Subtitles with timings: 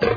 [0.00, 0.16] you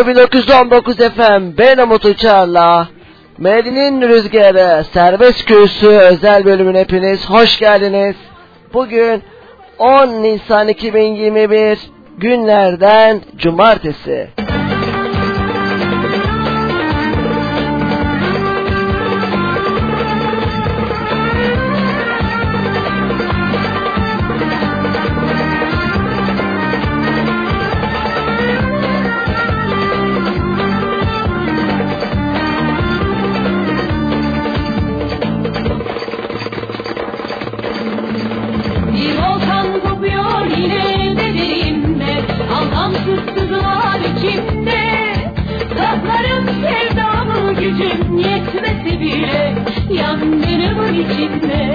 [0.00, 2.88] Radyo 1919 FM ben Umut Uçar'la
[3.38, 8.16] Medine'nin Rüzgarı Serbest Kürsü özel bölümüne hepiniz hoş geldiniz.
[8.74, 9.22] Bugün
[9.78, 11.78] 10 Nisan 2021
[12.18, 14.28] günlerden cumartesi.
[51.04, 51.69] keep me.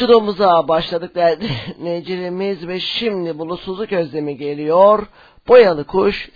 [0.00, 1.14] Yolculuğumuza başladık
[1.78, 5.06] dinleyicilerimiz ve şimdi bulutsuzluk özlemi geliyor.
[5.48, 6.27] Boyalı kuş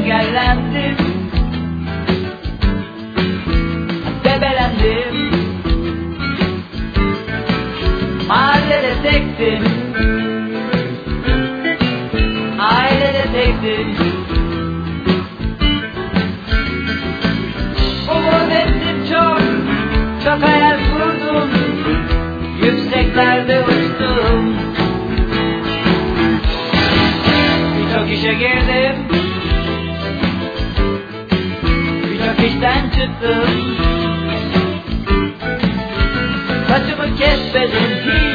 [0.00, 0.96] engellendim.
[4.24, 5.30] Debelendim.
[8.28, 9.62] Mahallede tektim.
[12.58, 13.89] Ailede tektim.
[33.00, 33.76] acıttın
[36.68, 38.29] Saçımı kesmedim hiç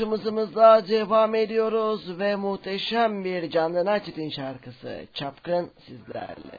[0.00, 6.58] Tımızımızla devam ediyoruz ve muhteşem bir Candan Açıt'ın şarkısı Çapkın sizlerle.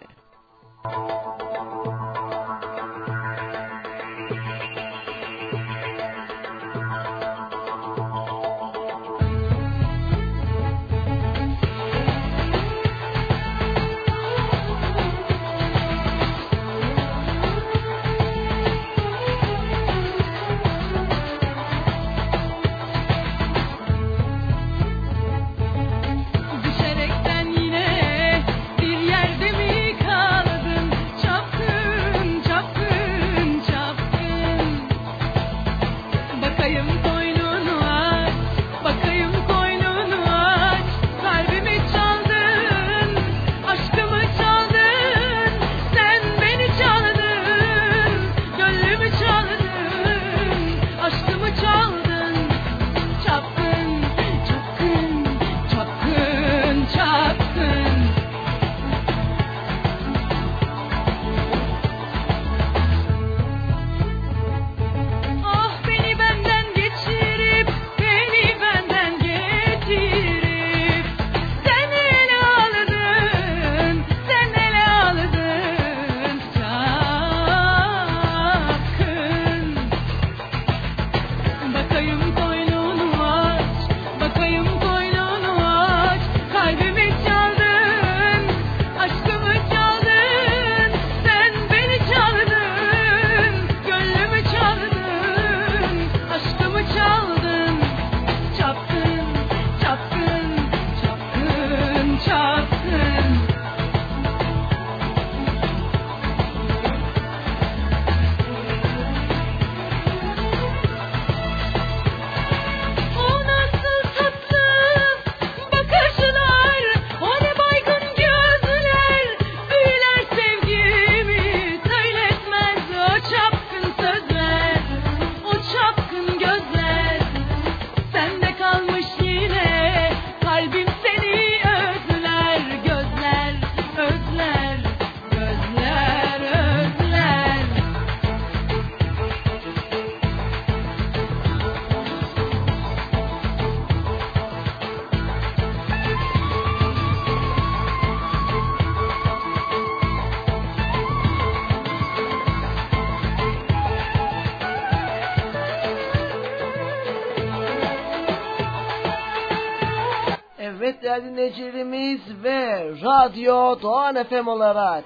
[163.04, 165.04] Radyo Doğan FM olarak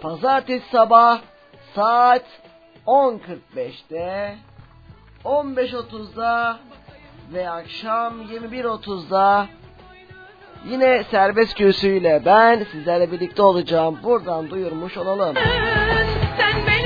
[0.00, 1.20] pazartesi sabah
[1.74, 2.24] saat
[2.86, 4.36] 10.45'te
[5.24, 6.58] 15.30'da
[7.32, 9.46] ve akşam 21.30'da
[10.66, 13.98] yine serbest göğsüyle ben sizlerle birlikte olacağım.
[14.02, 15.34] Buradan duyurmuş olalım.
[16.38, 16.77] Sen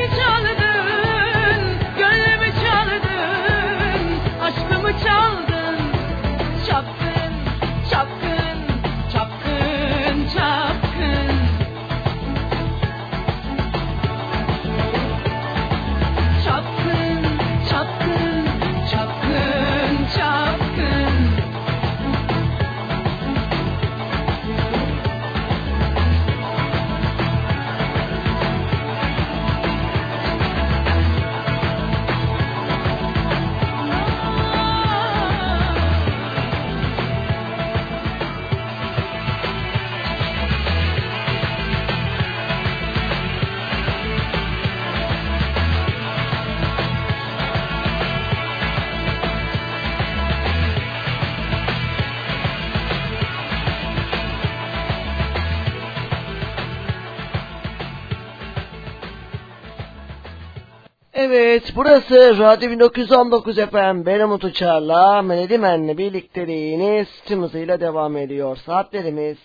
[61.34, 68.56] Evet burası Radyo 1919 FM benim Umut Uçar'la Melodi Men'le birlikteliğiniz tüm hızıyla devam ediyor.
[68.56, 69.36] Saatlerimiz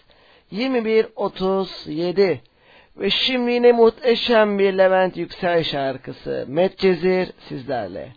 [0.51, 2.37] 21.37
[2.97, 8.13] ve şimdi yine muhteşem bir Levent Yüksel şarkısı Medcezir sizlerle.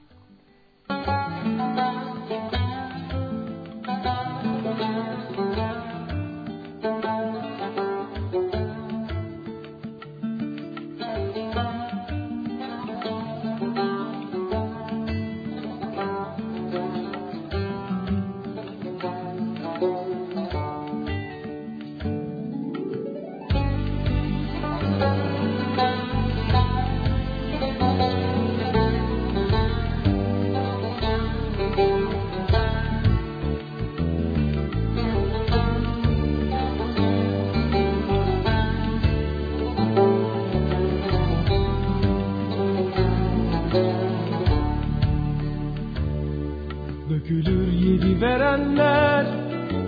[47.31, 49.27] Dökülür yedi verenler.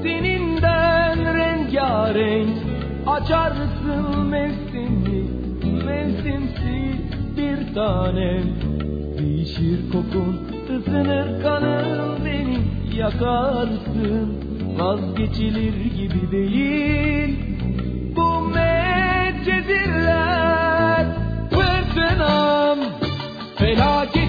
[0.02, 2.58] Seninden rengarenk
[3.06, 5.24] Açarsın mevsimli
[5.84, 7.00] Mevsimsiz
[7.36, 8.44] bir tanem
[9.18, 10.40] Değişir kokun
[10.76, 12.58] ısınır kanın Beni
[12.96, 14.38] yakarsın.
[14.78, 17.38] Vazgeçilir gibi değil.
[18.16, 19.86] Bu medcezirler
[21.50, 22.78] Fırtınam
[23.56, 24.21] Felaketim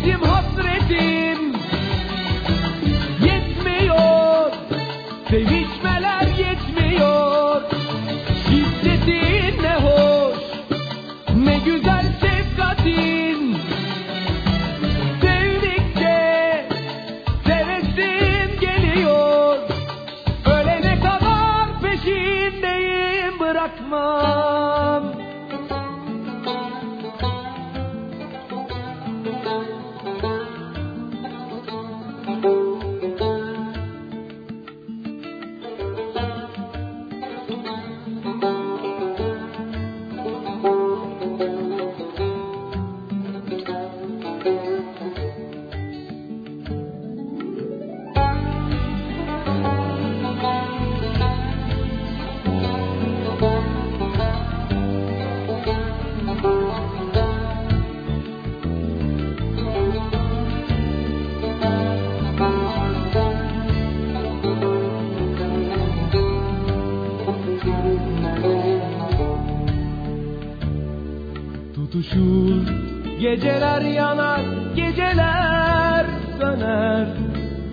[73.73, 74.41] Geceler yanar
[74.75, 76.05] Geceler
[76.39, 77.07] söner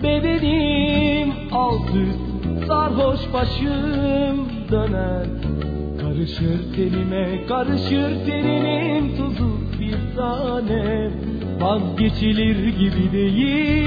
[0.03, 5.27] Bedenim alt üst Sarhoş başım döner.
[6.01, 11.11] Karışır tenime Karışır teninin tuzu bir tanem
[11.61, 13.80] Vazgeçilir gibi değil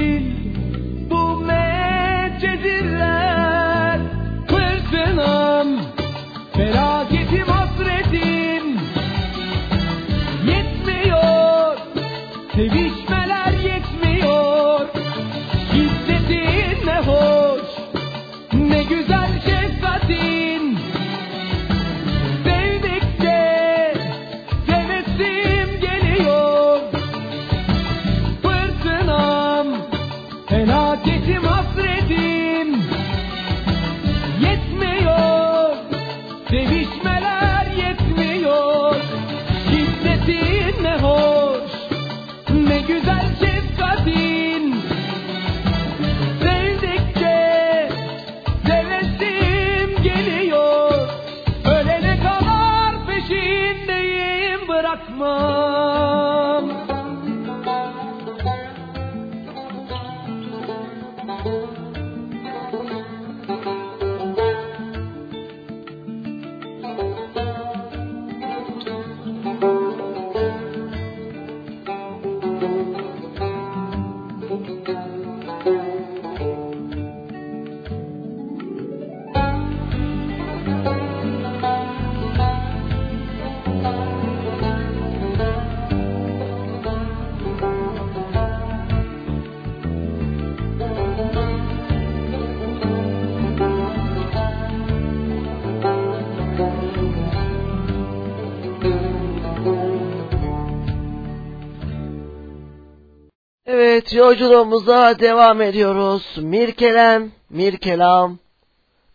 [104.15, 106.37] yolculuğumuza devam ediyoruz.
[106.37, 108.39] Mirkelem, Mirkelam.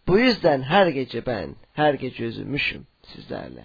[0.08, 3.64] Bu yüzden her gece ben, her gece üzülmüşüm sizlerle.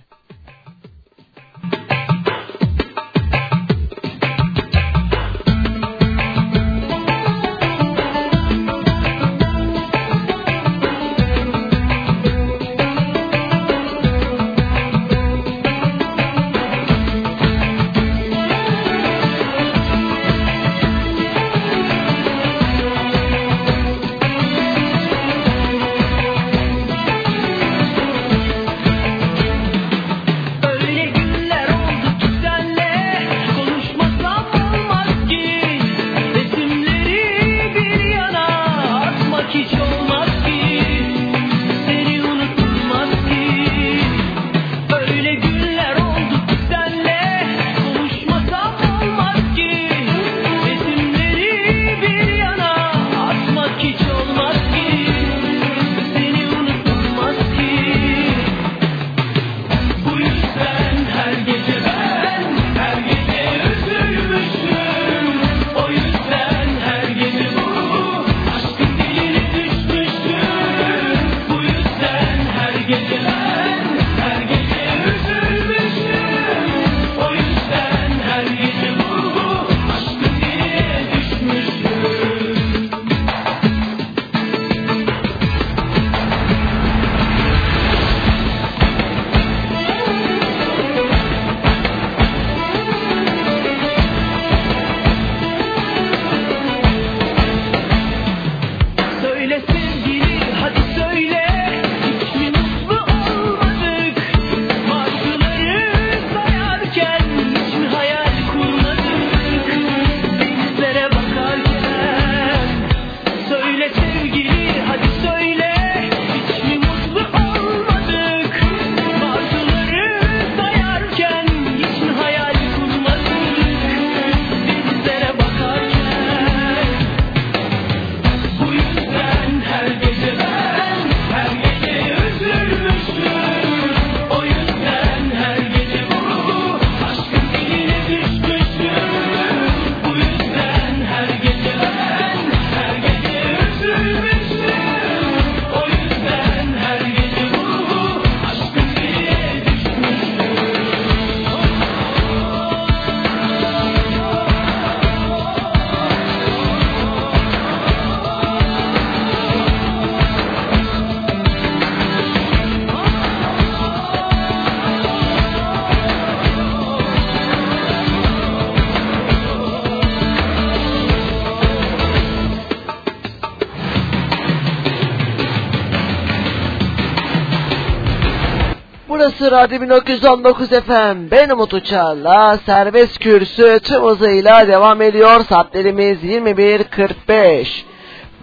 [179.46, 181.32] Burası Radyo 1919 FM.
[181.32, 185.46] Ben Umut Uçar'la serbest kürsü tüm hızıyla devam ediyor.
[185.50, 187.68] Saatlerimiz 21.45.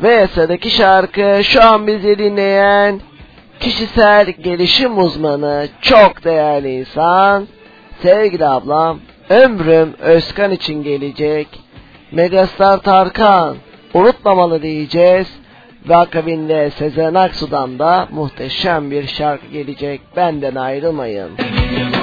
[0.02, 3.00] Ve sıradaki şarkı şu an bizi dinleyen
[3.60, 7.48] kişisel gelişim uzmanı, çok değerli insan,
[8.02, 11.48] sevgili ablam, ömrüm Özkan için gelecek.
[12.12, 13.56] Megastar Tarkan,
[13.94, 15.41] unutmamalı diyeceğiz.
[15.88, 20.00] Ve akabinde Sezen Aksu'dan da muhteşem bir şarkı gelecek.
[20.16, 21.30] Benden ayrılmayın.
[21.30, 22.01] Unuttu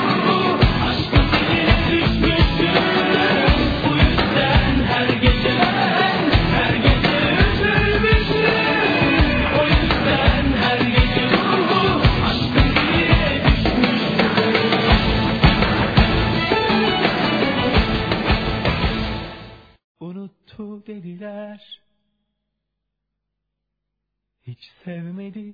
[24.89, 25.54] sevmedi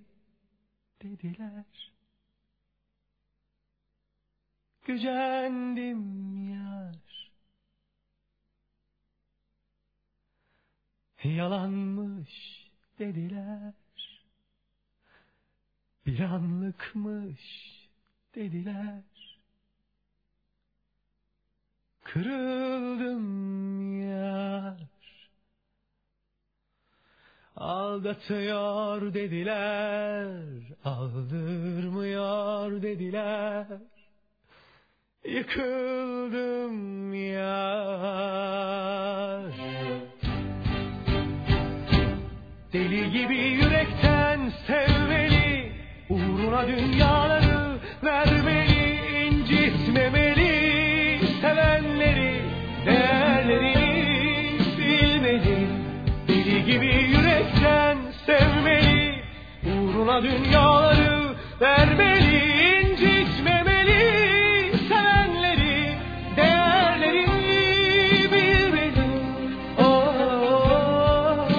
[1.03, 1.91] dediler.
[4.85, 6.03] Gücendim
[6.51, 7.31] yar.
[11.23, 12.67] Yalanmış
[12.99, 13.73] dediler.
[16.05, 17.41] Bir anlıkmış
[18.35, 19.03] dediler.
[22.03, 23.55] Kırıldım
[27.57, 30.27] Aldatıyor dediler,
[30.85, 33.67] aldırmıyor dediler.
[35.25, 37.45] Yıkıldım yar.
[42.73, 45.71] Deli gibi yürekten sevmeli,
[46.09, 48.95] uğruna dünyaları vermeli,
[49.27, 50.54] incitmemeli,
[60.05, 62.37] uğruna dünyaları vermeli,
[62.81, 64.01] incitmemeli,
[64.89, 65.97] sevenleri,
[66.37, 69.03] değerlerini bilmeli.
[69.79, 69.83] Oh,
[71.39, 71.49] oh,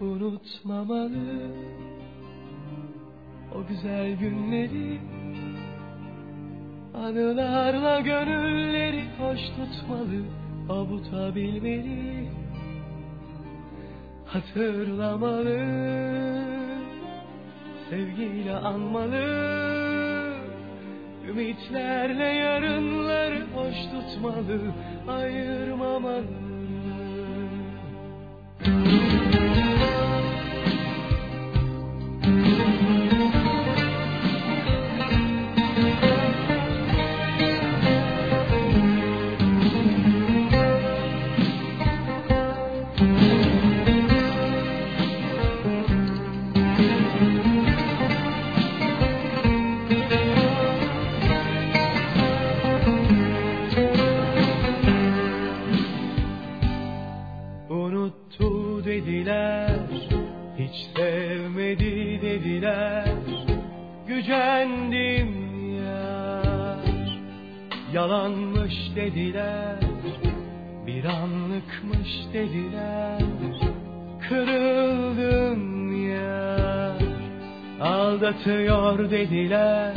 [0.00, 1.50] Unutmamalı
[3.54, 5.15] o güzel günleri
[7.04, 10.22] Anılarla gönülleri hoş tutmalı
[10.68, 12.28] Avutabilmeli
[14.26, 15.58] Hatırlamalı
[17.90, 19.26] Sevgiyle anmalı.
[21.28, 24.60] Ümitlerle yarınları hoş tutmalı
[25.08, 26.46] Ayırmamalı
[67.96, 69.80] yalanmış dediler.
[70.86, 73.22] Bir anlıkmış dediler.
[74.28, 75.62] Kırıldım
[76.10, 77.02] yar,
[77.80, 79.94] aldatıyor dediler.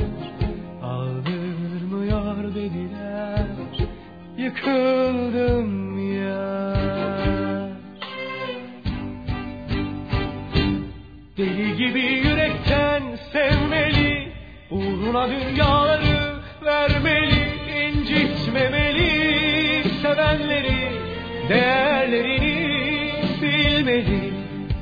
[0.84, 3.48] Aldırmıyor dediler.
[4.38, 7.70] Yıkıldım yar.
[11.38, 14.32] Deli gibi yürekten sevmeli,
[14.72, 17.29] uğruna dünyaları vermeli,
[21.50, 24.34] değerlerini bilmeli.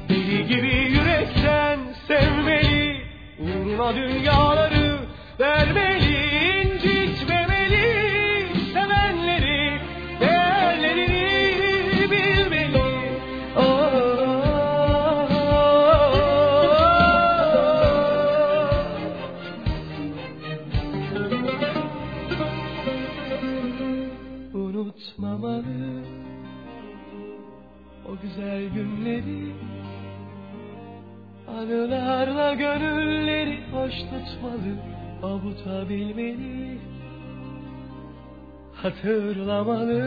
[0.10, 3.02] Deli gibi yürekten sevmeli,
[3.40, 5.00] uğruna dünyaları
[5.40, 6.67] vermeli,
[34.58, 34.78] tutmalı
[35.24, 36.78] Avutabilmeli
[38.74, 40.02] Hatırlamalı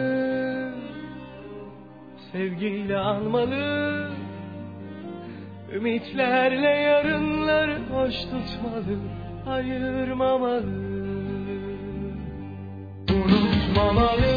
[2.32, 4.10] Sevgiyle anmalı.
[5.72, 8.98] Ümitlerle yarınları hoş tutmalı
[9.46, 10.62] Ayırmamalı.
[13.10, 14.36] Unutmamalı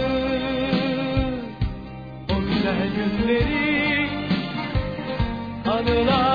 [2.30, 4.08] O güzel günleri
[5.66, 6.33] Anılarla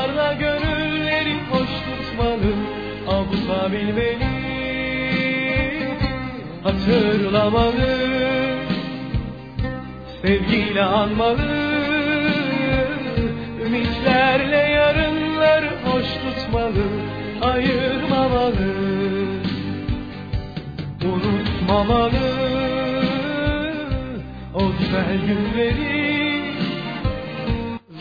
[6.88, 7.96] Hatırlamalı
[10.22, 11.38] Sevgiyle anmalı
[13.66, 16.84] Ümitlerle yarınları hoş tutmalı
[17.42, 18.74] Ayırmamalı
[21.04, 22.10] Unutmamalı
[24.54, 26.08] O güzel günleri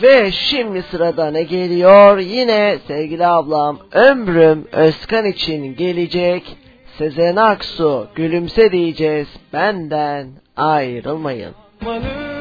[0.02, 2.18] Ve şimdi sırada ne geliyor?
[2.18, 6.56] Yine sevgili ablam Ömrüm Özkan için gelecek.
[6.98, 11.54] Sezen Aksu gülümse diyeceğiz benden ayrılmayın.
[11.80, 12.37] Malı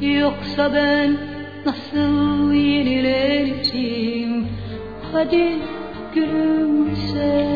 [0.00, 1.16] Yoksa ben
[1.66, 4.48] nasıl yenileneceğim
[5.12, 5.58] Hadi
[6.14, 7.46] gülümse.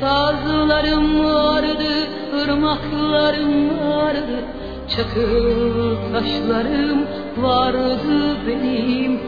[0.00, 2.08] Sazlarım vardı,
[2.42, 4.44] ırmaklarım vardı.
[4.88, 9.20] Çakıl taşlarım vardı benim.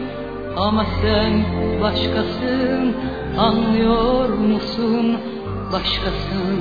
[0.56, 1.44] Ama sen
[1.82, 2.94] başkasın,
[3.38, 5.16] anlıyor musun?
[5.72, 6.60] Başkasın.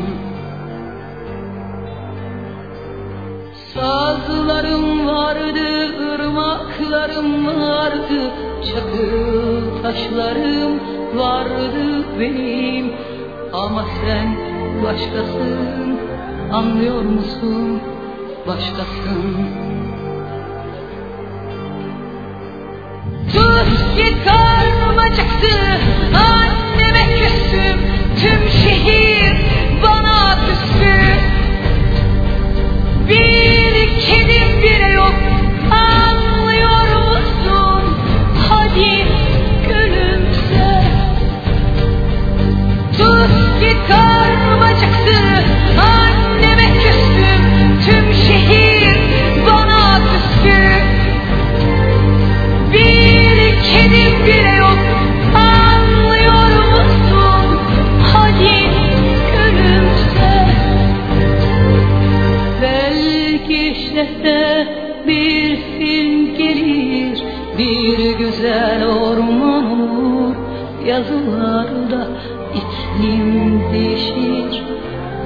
[3.74, 4.59] Sazlarım
[5.50, 8.32] vardı, ırmaklarım vardı
[8.64, 10.80] Çakıl taşlarım
[11.16, 12.92] vardı benim.
[13.54, 14.38] Ama sen
[14.84, 16.00] başkasın,
[16.52, 17.82] anlıyor musun?
[18.48, 19.48] Başkasın.
[23.34, 25.58] Tut ki karnım acıktı
[26.16, 27.80] Anneme küstüm
[28.22, 29.36] Tüm şehir
[29.84, 31.30] bana küstü.
[33.08, 34.29] Bir kedim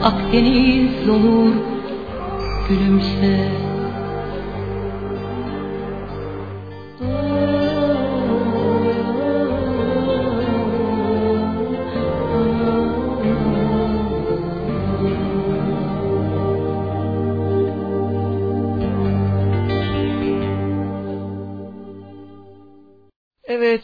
[0.04, 1.54] Akdeniz olur
[2.70, 3.43] Gülümse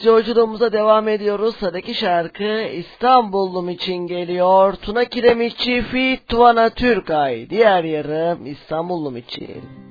[0.10, 1.56] yolculuğumuza devam ediyoruz.
[1.56, 4.74] Sıradaki şarkı İstanbullum için geliyor.
[4.74, 7.50] Tuna Kiremitçi Fit Tuvana Türkay.
[7.50, 9.89] Diğer yarım İstanbullum için.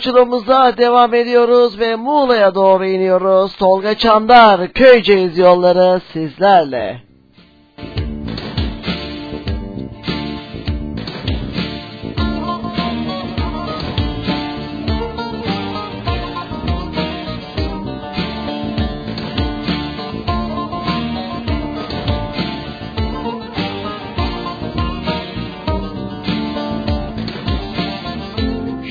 [0.00, 3.56] Yolculuğumuza devam ediyoruz ve Muğla'ya doğru iniyoruz.
[3.56, 7.00] Tolga Çandar, Köyceğiz yolları sizlerle.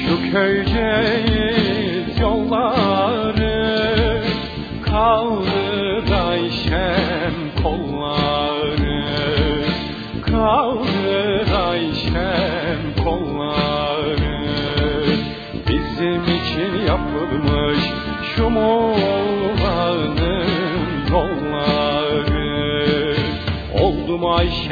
[0.08, 0.32] Şu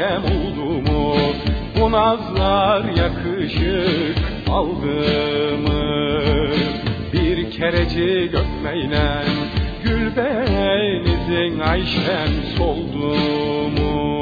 [0.08, 1.14] Ayşem oldu mu
[1.80, 4.18] bu nazlar yakışık
[4.50, 6.20] aldı mı
[7.12, 9.22] Bir kereci gökmeyle
[9.84, 12.28] gül benizin Ayşem
[12.58, 13.14] soldu
[13.80, 14.17] mu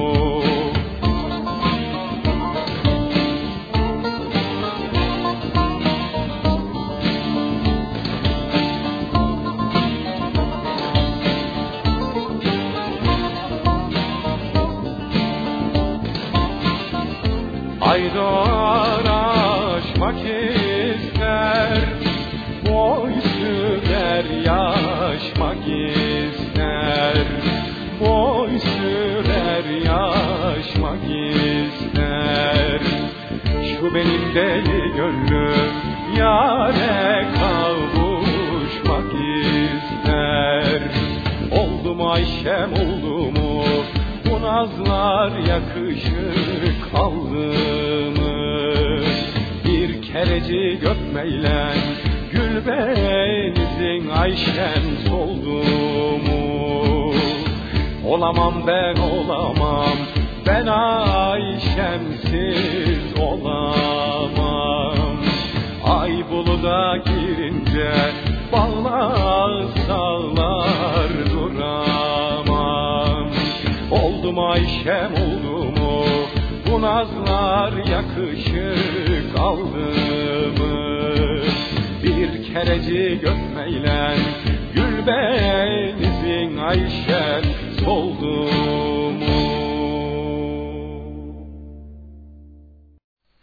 [24.47, 27.27] yaşmak ister.
[28.01, 32.81] Boy sürer yaşmak ister.
[33.69, 35.73] Şu benim deli gönlüm
[36.19, 40.83] Yare kavuşmak ister.
[41.53, 43.65] Oldu mu Ayşem oldu mu
[44.31, 47.55] Bu nazlar yakışık aldı
[48.21, 48.73] mı
[49.65, 51.67] Bir kereci gökmeyle
[52.05, 52.16] Gül
[52.67, 55.63] benizin Ayşem soldu
[56.27, 57.13] mu
[58.09, 59.97] Olamam ben olamam.
[60.47, 60.67] Ben
[61.27, 65.17] Ayşemsiz olamam.
[65.85, 67.93] Ay buluda girince
[68.53, 73.27] Bağlar sağlar duramam.
[73.91, 76.05] Oldu mu Ayşem oldu mu
[76.71, 79.93] Bu nazlar yakışık aldı
[80.59, 81.36] mı
[82.27, 84.15] Bir kereci gökmeyle
[84.75, 87.43] Gül benizin Ayşem
[87.85, 88.43] soldu
[89.13, 89.47] mu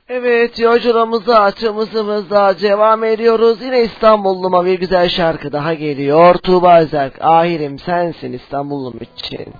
[0.09, 3.61] Evet yolculuğumuza tımızımızda devam ediyoruz.
[3.61, 6.35] Yine İstanbulluma bir güzel şarkı daha geliyor.
[6.35, 9.53] Tuğba Özerk, ahirim sensin İstanbullum için.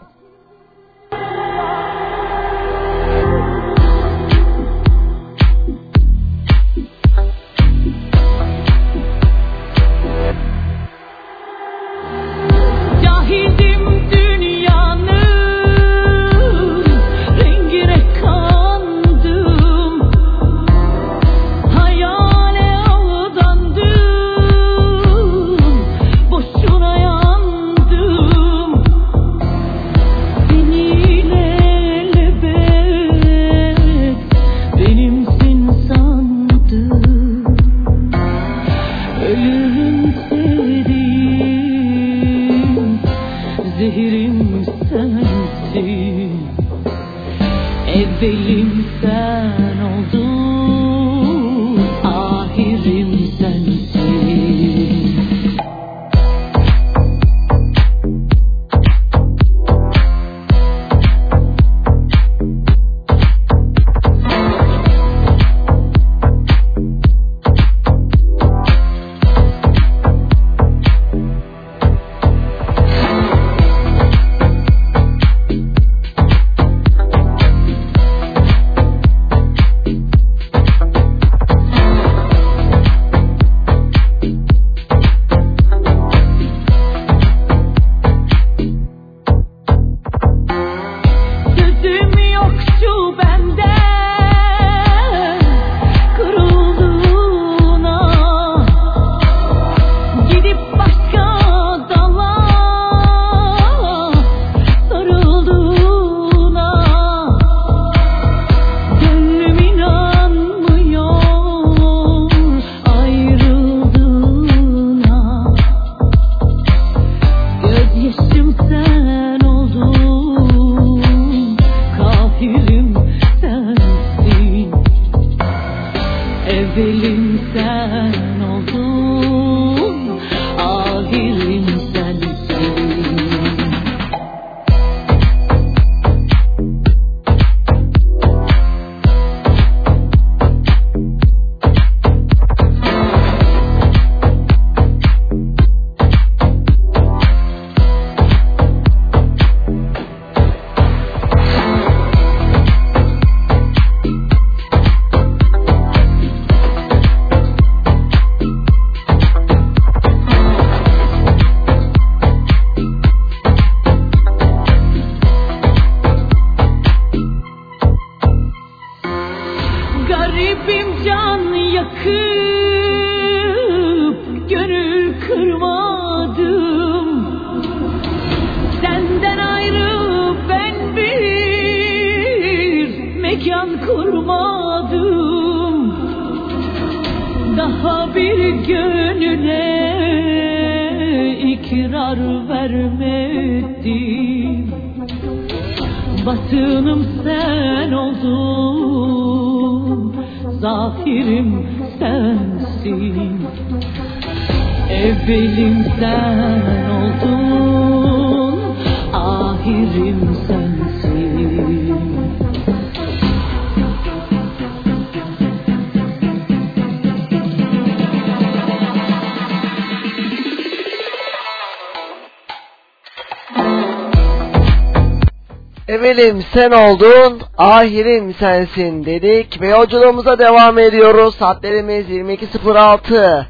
[226.14, 231.36] Evelim sen oldun, ahirim sensin dedik ve yolculuğumuza devam ediyoruz.
[231.36, 233.46] Saatlerimiz 22.06.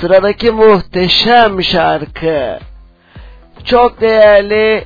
[0.00, 2.58] Sıradaki muhteşem şarkı.
[3.64, 4.84] Çok değerli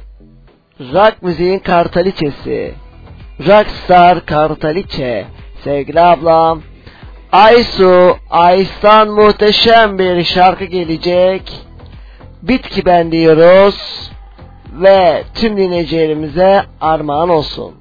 [0.80, 2.74] rock müziğin kartaliçesi.
[3.46, 5.26] Rockstar Kartaliçe.
[5.64, 6.62] Sevgili ablam.
[7.32, 11.42] Aysu, Aysan muhteşem bir şarkı gelecek.
[12.42, 14.10] Bitki ben diyoruz
[14.72, 17.74] ve tüm dinleyicilerimize armağan olsun.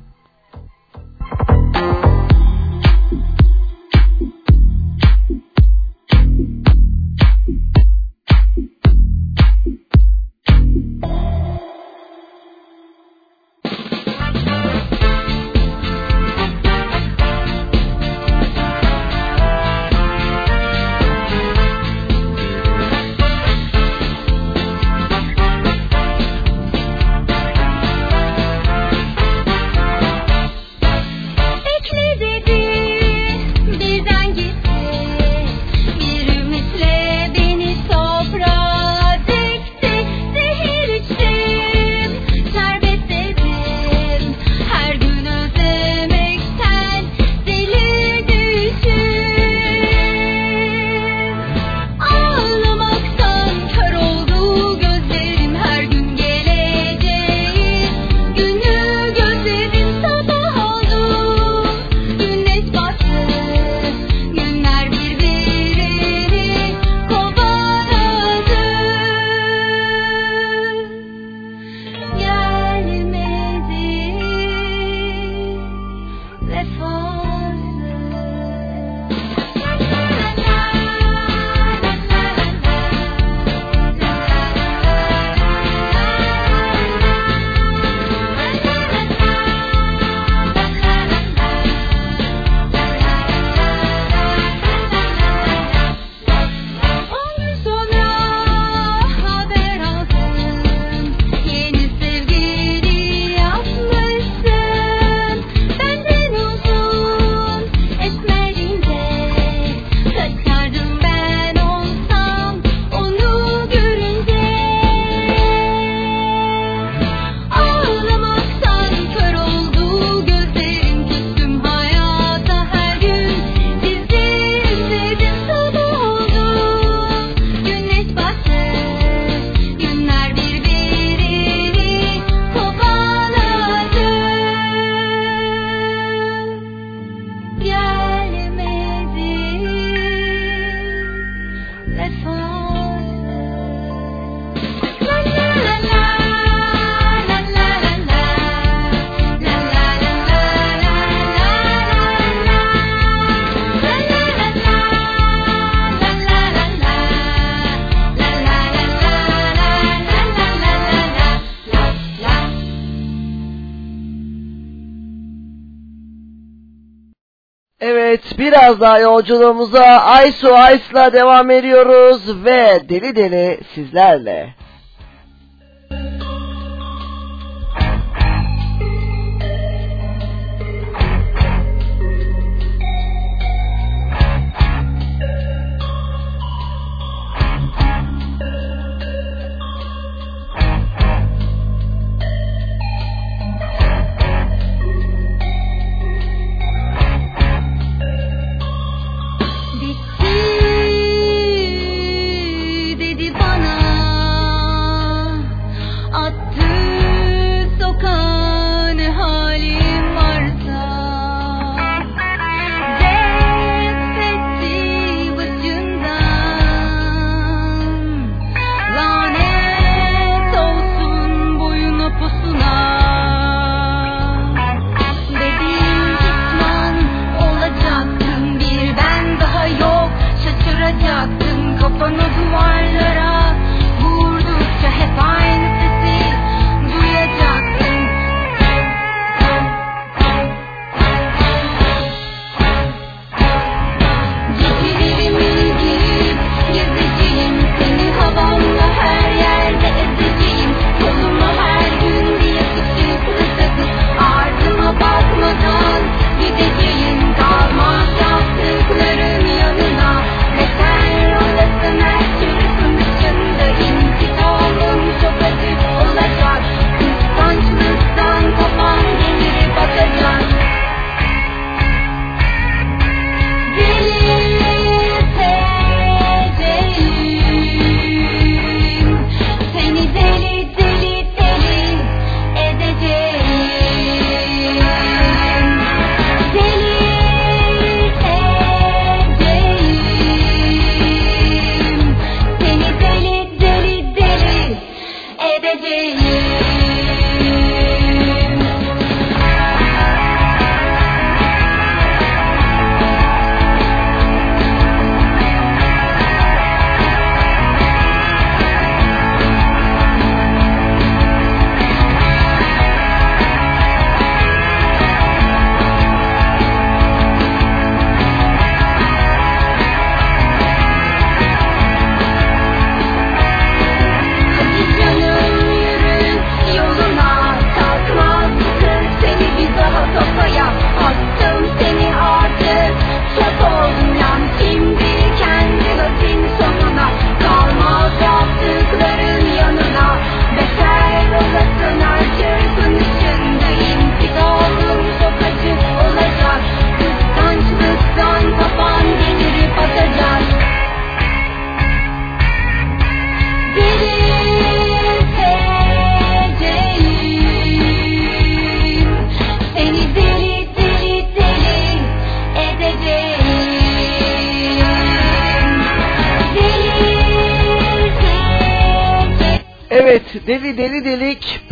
[168.40, 174.54] Biraz daha yolculuğumuza Aysu Ice'la devam ediyoruz ve deli deli sizlerle.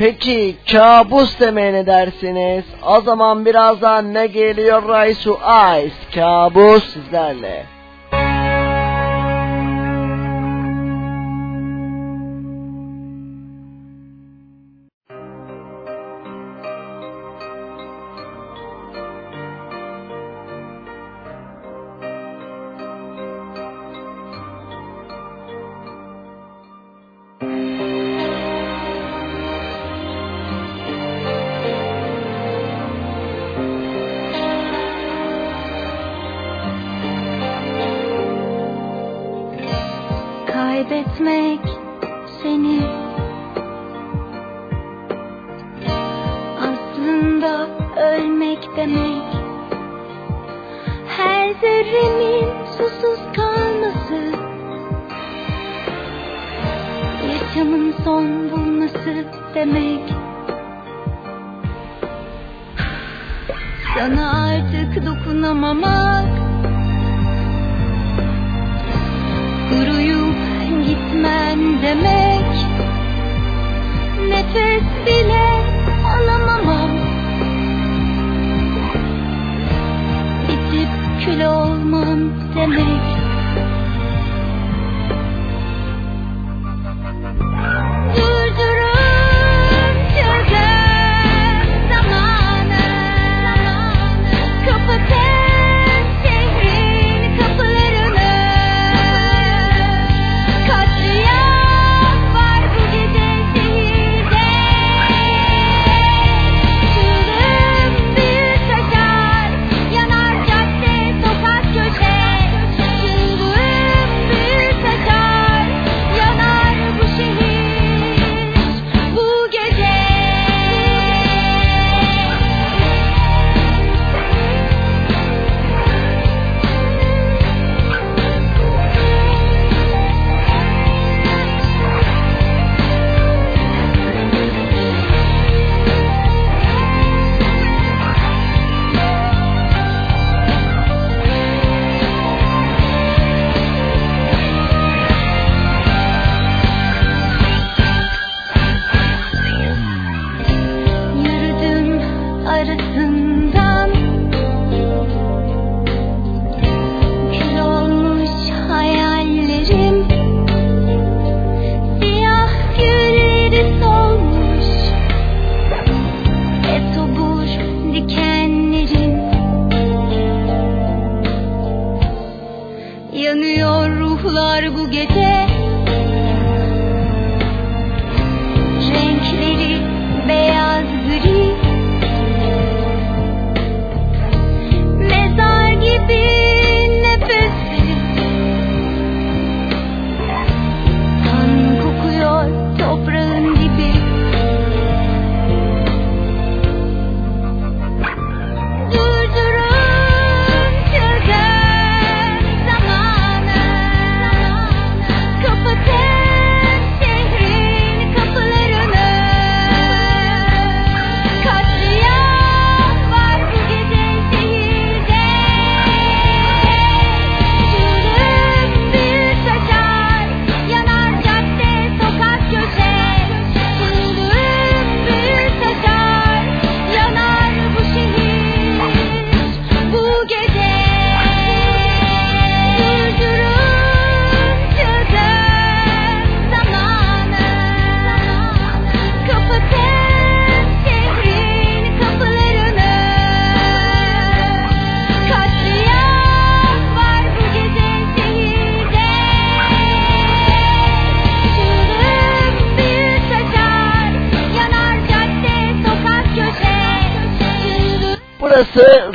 [0.08, 2.66] Peki kabus demeye ne dersiniz?
[2.88, 5.40] O zaman birazdan ne geliyor Raisu
[5.84, 5.96] Ice?
[6.16, 7.77] Kabus sizlerle.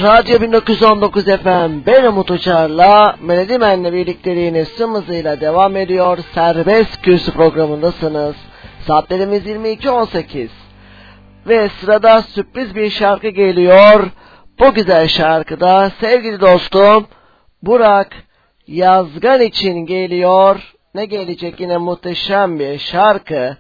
[0.03, 1.87] Radyo 1919 FM.
[1.87, 6.19] Ben Umut Uçar'la Melodimen'le birlikteliğiniz tüm hızıyla devam ediyor.
[6.35, 8.37] Serbest Kürsü programındasınız.
[8.87, 10.49] Saatlerimiz 22.18.
[11.47, 14.11] Ve sırada sürpriz bir şarkı geliyor.
[14.61, 17.07] Bu güzel şarkıda sevgili dostum
[17.63, 18.13] Burak
[18.67, 20.75] Yazgan için geliyor.
[20.95, 23.57] Ne gelecek yine muhteşem bir şarkı.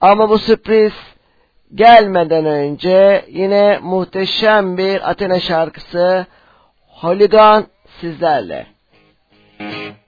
[0.00, 0.92] Ama bu sürpriz
[1.74, 6.26] gelmeden önce yine muhteşem bir Athena şarkısı
[6.86, 7.66] Holigan
[8.00, 8.66] sizlerle.
[9.60, 10.07] Burası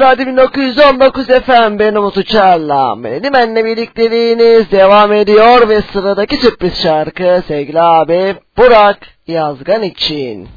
[0.00, 7.80] Radyo 1919 FM ben Umut Uçar'la benimle birlikteliğiniz devam ediyor ve sıradaki sürpriz şarkı sevgili
[7.80, 10.48] abi Burak Yazgan için.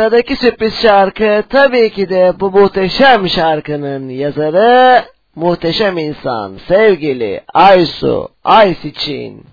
[0.00, 5.04] sıradaki sürpriz şarkı tabii ki de bu muhteşem şarkının yazarı
[5.36, 9.44] muhteşem insan sevgili Aysu Aysiçin.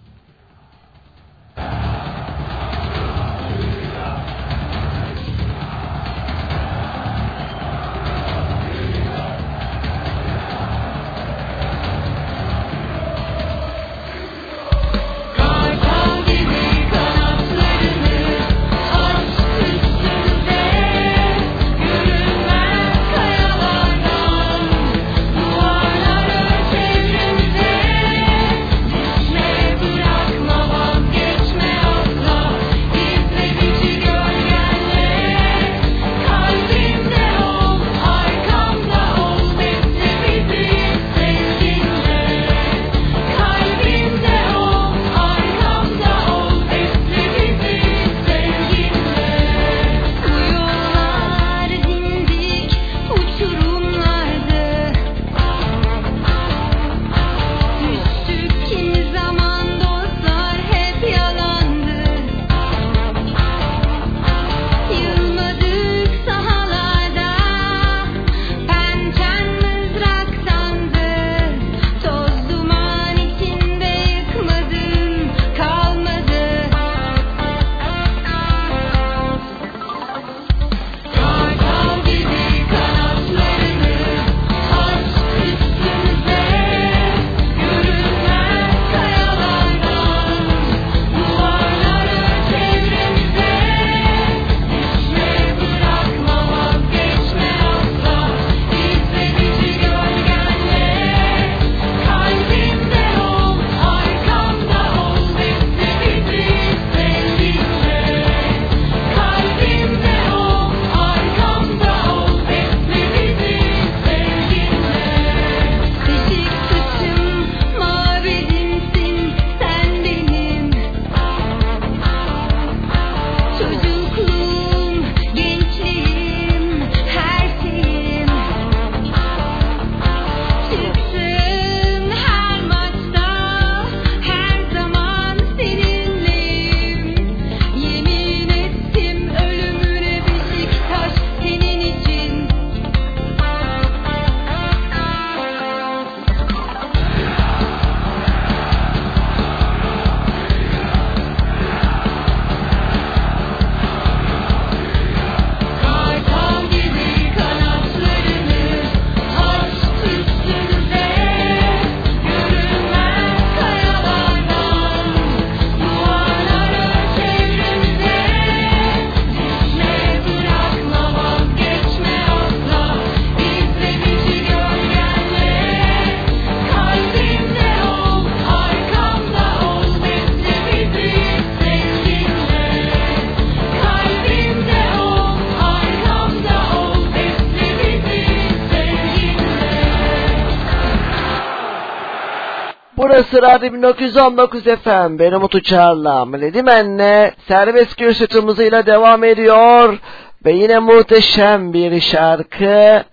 [193.18, 195.20] Esrar 1919 efendim.
[195.20, 199.97] Benim Umut Uçar'la Meledim Anne serbest görüş ile devam ediyor.
[200.45, 203.03] Ve yine muhteşem bir şarkı.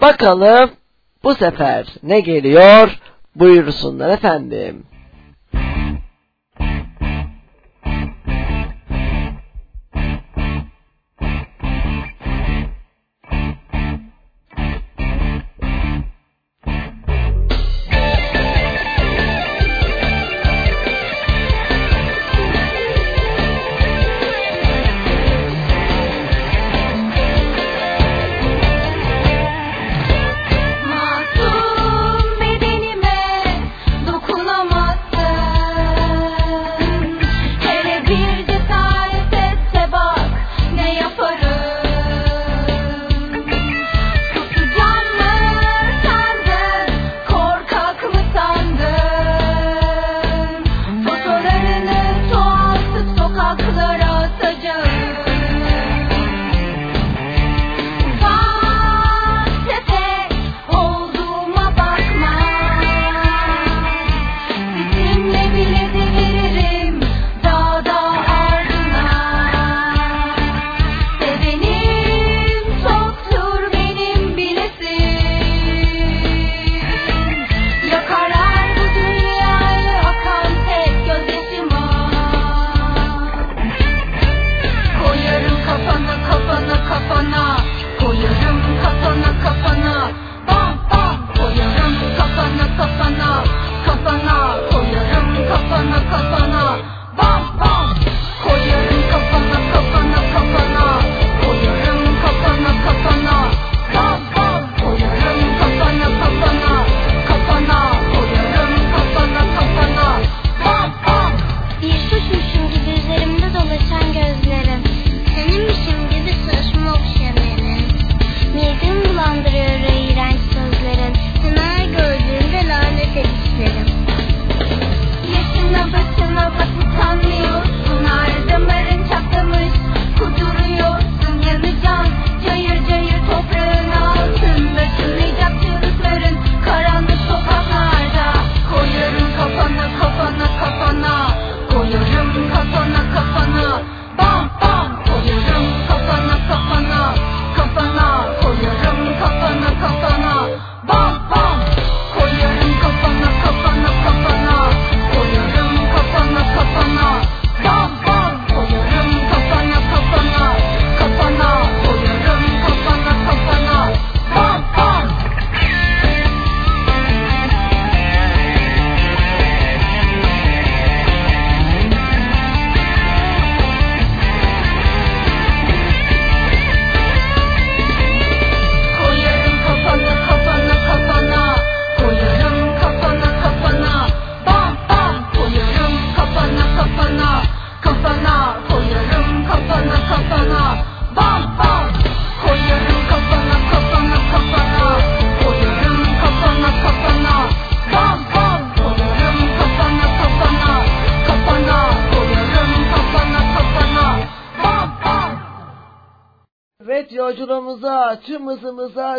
[0.00, 0.70] Bakalım
[1.24, 2.98] bu sefer ne geliyor?
[3.36, 4.82] Buyursunlar efendim.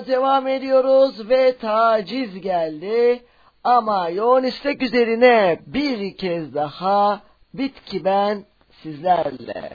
[0.07, 3.23] devam ediyoruz ve taciz geldi.
[3.63, 7.21] Ama yoğun istek üzerine bir kez daha
[7.53, 8.45] bitki ben
[8.83, 9.71] sizlerle.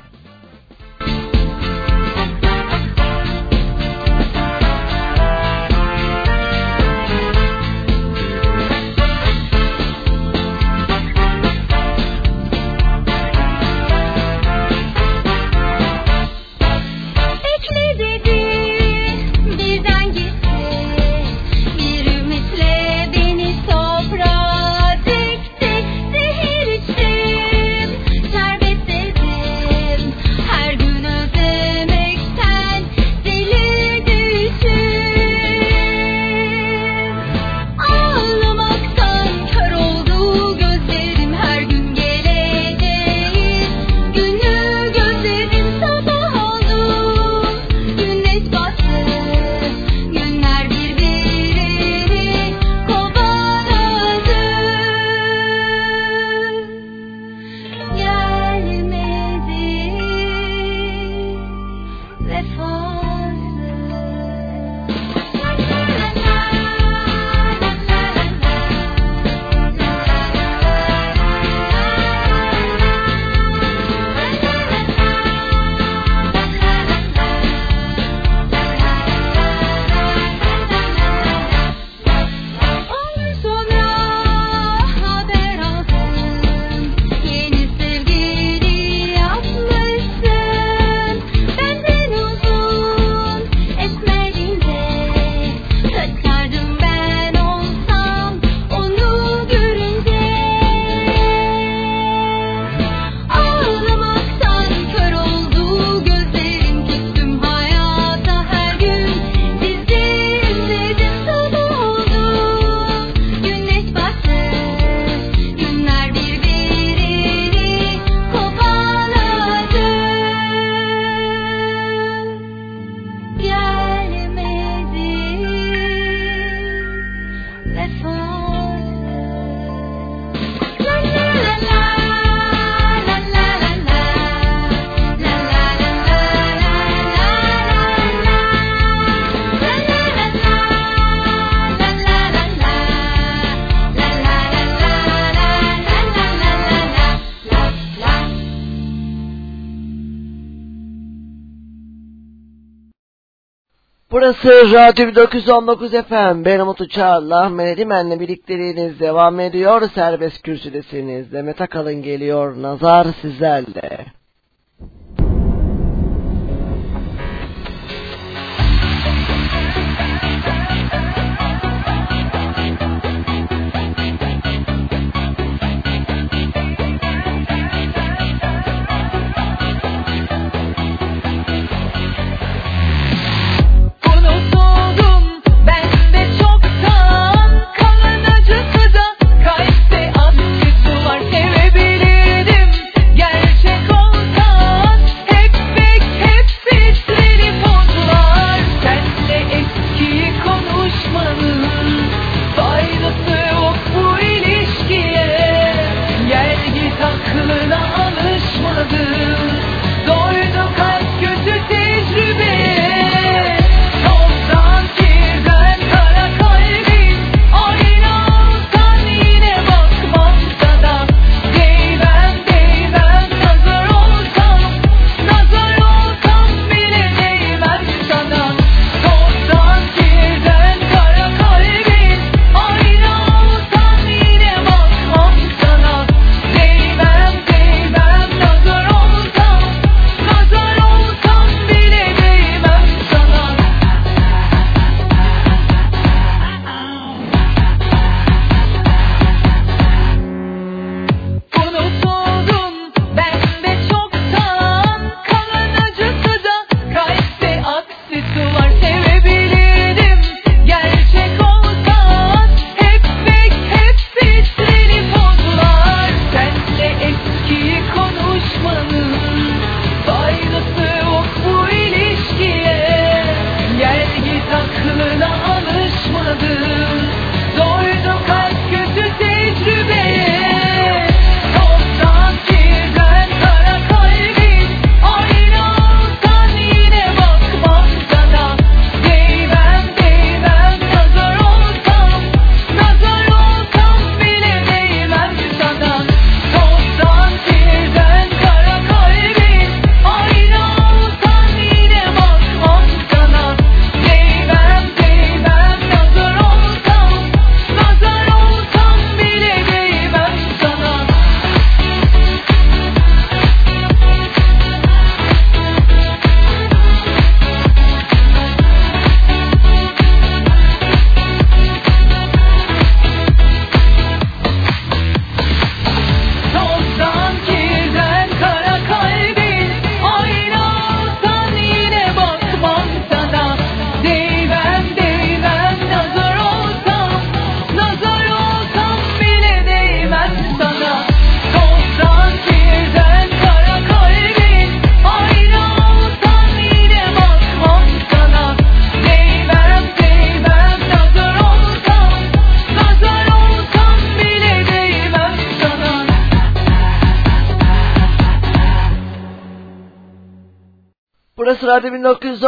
[154.25, 156.45] Burası Radyo 1919 FM.
[156.45, 159.89] Ben Umut Uçar'la Meledimen'le birlikteliğiniz devam ediyor.
[159.95, 161.33] Serbest kürsüdesiniz.
[161.33, 162.63] Demet Akalın geliyor.
[162.63, 164.07] Nazar sizlerle.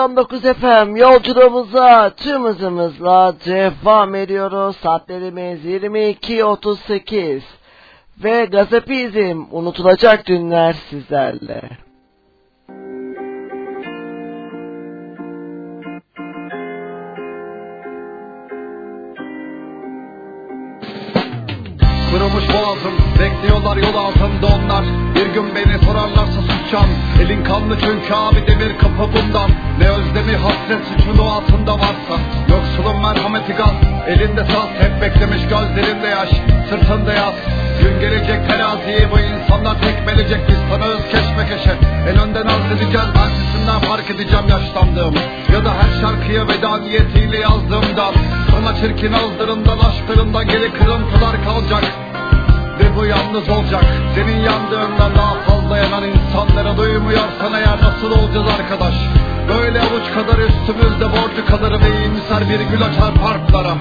[0.06, 4.76] 1919 FM yolculuğumuza tüm hızımızla devam ediyoruz.
[4.76, 7.40] Saatlerimiz 22.38
[8.24, 11.62] ve Gazapizm unutulacak günler sizlerle.
[22.10, 24.84] Kırılmış boğazım Bekliyorlar yol altında onlar.
[25.14, 26.90] Bir gün beni sorarlarsa susacağım
[27.22, 29.50] Elin kanlı çünkü abi demir kapı bundan.
[29.78, 32.14] Ne özlemi hasret suçun altında varsa.
[32.48, 33.74] Yoksulun merhameti gaz.
[34.06, 36.30] Elinde saz hep beklemiş gözlerinde yaş.
[36.70, 37.34] Sırtında yaz.
[37.80, 40.40] Gün gelecek teraziyi bu insanlar tekmelecek.
[40.48, 41.74] Biz tanığız keşmekeşe
[42.10, 43.08] En önden arz edeceğiz.
[43.16, 45.14] Ben sesinden fark edeceğim yaşlandığım.
[45.52, 48.14] Ya da her şarkıya veda niyetiyle yazdığımdan.
[48.50, 51.84] Sonra çirkin ağızlarından aşklarından geri kırıntılar kalacak
[52.78, 53.84] ve bu yalnız olacak.
[54.14, 58.94] Senin yandığından daha fazla yanan insanlara duymuyorsan eğer nasıl olacağız arkadaş?
[59.48, 63.76] Böyle avuç kadar üstümüzde borcu kadar ve iyimser bir gül açar parklara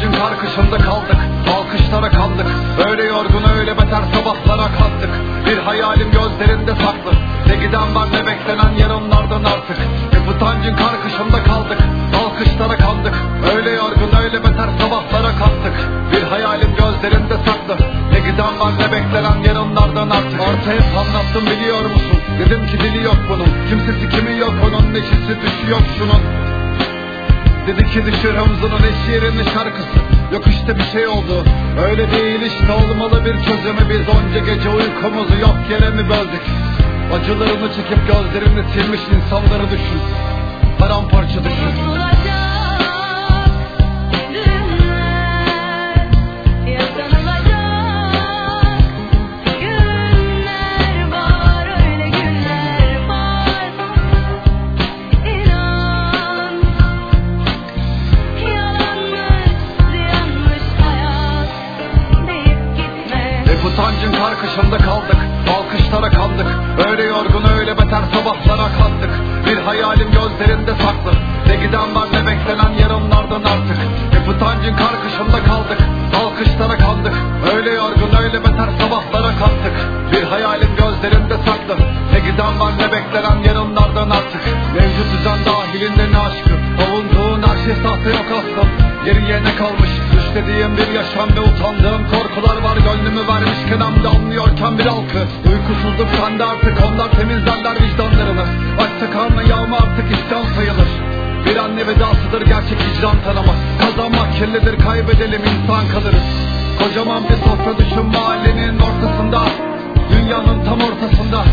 [0.00, 1.16] utancın karkışında kaldık
[1.56, 2.46] Alkışlara kaldık
[2.88, 5.10] Öyle yorgun öyle beter sabahlara kalktık
[5.46, 7.12] Bir hayalim gözlerinde saklı.
[7.46, 9.78] Ne giden var ne beklenen yarınlardan artık.
[10.12, 11.78] Bir utancın karkışında kaldık
[12.24, 13.14] Alkışlara kandık.
[13.56, 15.76] Öyle yorgun öyle beter sabahlara kattık.
[16.12, 17.86] Bir hayalim gözlerinde saklı.
[18.12, 20.40] Ne giden var ne beklenen yarınlardan artık.
[20.40, 22.18] Artı hep anlattım biliyor musun?
[22.38, 23.48] Dedim ki dili yok bunun.
[23.68, 26.49] Kimsesi kimi yok onun neşesi düşü yok şunun
[27.70, 29.98] Dedi ki düşür Hamza'nın eş yerinin şarkısı.
[30.32, 31.44] Yok işte bir şey oldu.
[31.88, 33.90] Öyle değil işte olmalı bir çözümü.
[33.90, 36.42] Biz onca gece uykumuzu yok yere mi böldük?
[37.14, 40.00] Acılarını çekip gözlerini silmiş insanları düşün.
[40.78, 42.29] Paramparça düşün
[64.00, 65.16] Utancın karkışında kaldık
[65.56, 66.46] Alkışlara kandık.
[66.88, 69.10] Öyle yorgun öyle beter sabahlara kattık.
[69.46, 71.12] Bir hayalim gözlerinde saklı.
[71.46, 73.78] Ne giden var ne beklenen yarınlardan artık.
[74.10, 75.78] Hep utancın karkışında kaldık
[76.22, 77.14] Alkışlara kandık.
[77.54, 79.76] Öyle yorgun öyle beter sabahlara kattık.
[80.12, 81.74] Bir hayalim gözlerinde saklı.
[82.12, 84.42] Ne giden var ne beklenen yarınlardan artık.
[84.74, 86.54] Mevcut düzen dahilinde ne aşkı?
[86.82, 88.64] Avunduğun her şey sahte yok asla
[89.04, 89.99] Geriye ne kalmış
[90.30, 95.22] Düşlediğim bir yaşam ve utandığım korkular var Gönlümü vermişken hem de anlıyorken bir halkı.
[95.48, 98.44] Uykusuzluk sende artık onlar temizlerler vicdanlarını.
[98.82, 100.88] Açsa karnı yağma artık isyan sayılır.
[101.46, 106.28] Bir anne vedasıdır gerçek icran tanıma Kazanmak kirlidir kaybedelim insan kalırız.
[106.78, 109.40] Kocaman bir sofra düşün mahallenin ortasında
[110.10, 111.44] Dünyanın tam ortasında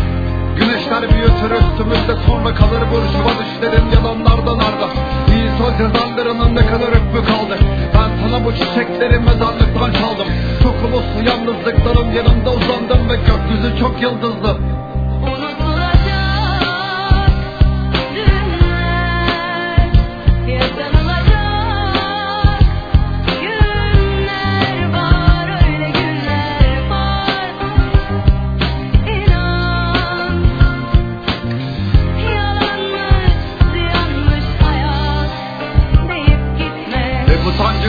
[0.58, 4.88] Güneşler büyütür üstümüzde sonra kalır burjuva düşlerin yalanlardan arda
[5.34, 7.58] İyi söz yazarlarının ne kadar hükmü kaldı.
[7.94, 10.28] Ben sana bu çiçekleri mezarlıktan çaldım.
[10.62, 14.56] Çok uluslu yalnızlıklarım yanımda uzandım Ve gökyüzü çok yıldızlı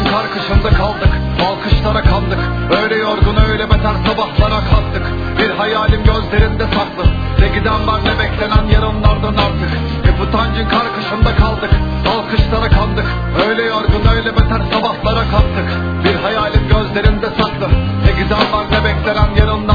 [0.09, 1.09] utancın karkışında kaldık
[1.47, 2.39] Alkışlara kandık.
[2.81, 5.05] Öyle yorgun öyle beter sabahlara kattık
[5.39, 7.11] Bir hayalim gözlerinde saklı.
[7.39, 9.71] Ne giden var ne beklenen yarınlardan artık.
[10.03, 11.69] Hep utancın karkışında kaldık
[12.15, 13.05] Alkışlara kandık.
[13.47, 15.69] Öyle yorgun öyle beter sabahlara kattık
[16.03, 17.67] Bir hayalim gözlerinde saklı.
[18.05, 19.68] Ne giden var ne beklenen yarınlardan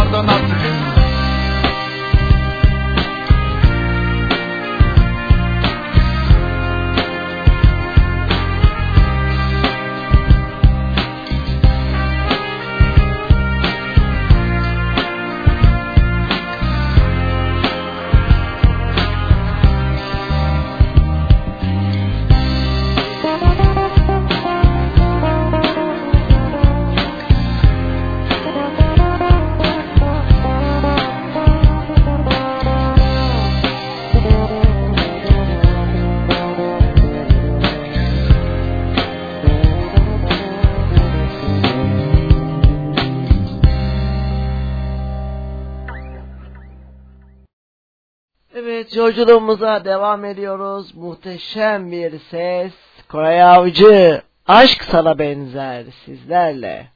[48.97, 50.95] yolculuğumuza devam ediyoruz.
[50.95, 52.73] Muhteşem bir ses.
[53.09, 54.23] Koray Avcı.
[54.47, 56.94] Aşk sana benzer sizlerle.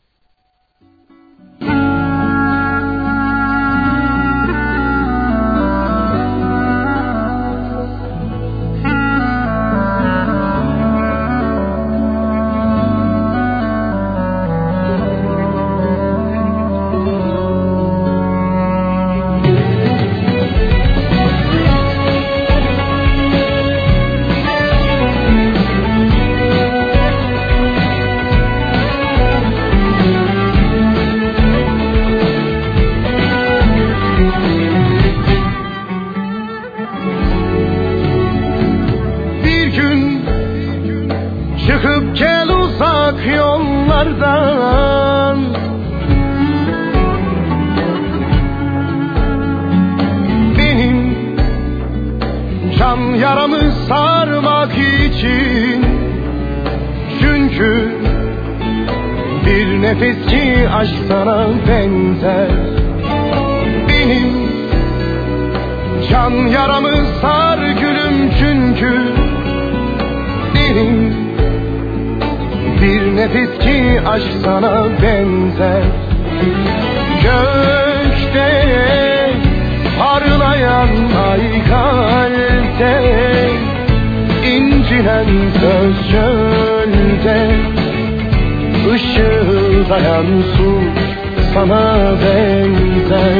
[92.20, 93.38] Benzer.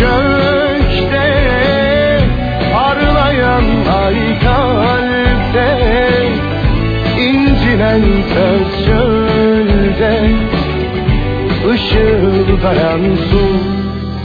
[0.00, 1.28] Gökte
[2.72, 3.66] parlayan
[4.02, 5.70] ay kalpte
[7.28, 10.14] incinen söz çölde
[11.74, 13.44] Işıldayan su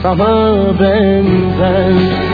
[0.04, 0.34] sana
[0.80, 2.31] benzer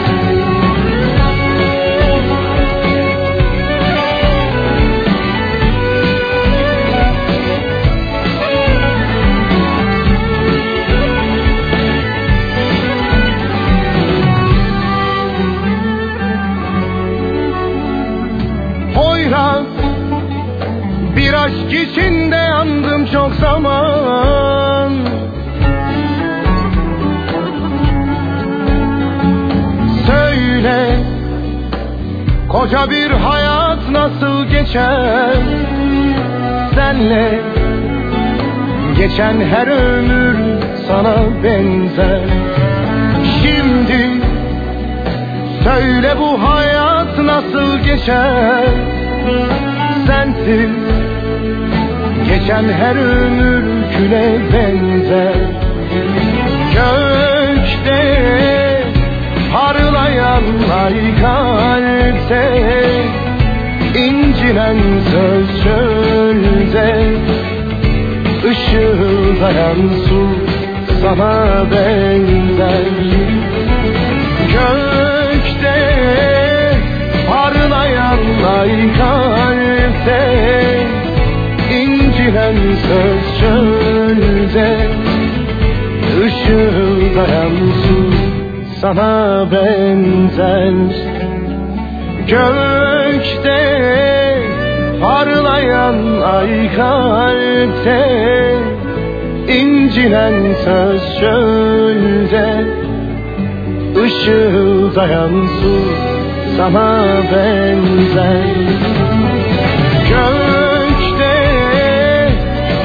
[33.98, 35.36] nasıl geçer
[36.74, 37.40] Senle?
[38.98, 40.36] Geçen her ömür
[40.88, 42.20] sana benzer.
[43.42, 44.10] Şimdi
[45.64, 48.64] Söyle bu hayat nasıl geçer?
[50.06, 50.70] Sensiz
[52.28, 53.64] Geçen her ömür
[53.96, 55.34] küle benzer.
[56.74, 58.18] Gökte
[59.52, 60.42] Parlayan
[60.82, 62.48] ay kalpte
[63.94, 64.78] incinen
[65.10, 67.18] söz çölde
[68.50, 69.76] Işıldayan
[70.08, 70.26] su
[71.02, 72.84] sana benzer.
[74.52, 75.78] Gökte
[77.30, 78.18] parlayan
[78.60, 80.22] ay kalpte
[81.70, 82.56] incinen
[82.88, 84.76] söz çölde
[86.26, 88.12] Işıldayan su
[88.80, 90.74] sana benzer.
[92.28, 92.77] Gökte
[95.02, 98.02] parlayan ay kalpte
[99.48, 102.48] incinen söz çölde
[104.06, 105.74] Işıldayan su
[106.56, 108.56] sana benzer.
[110.08, 111.36] Gökte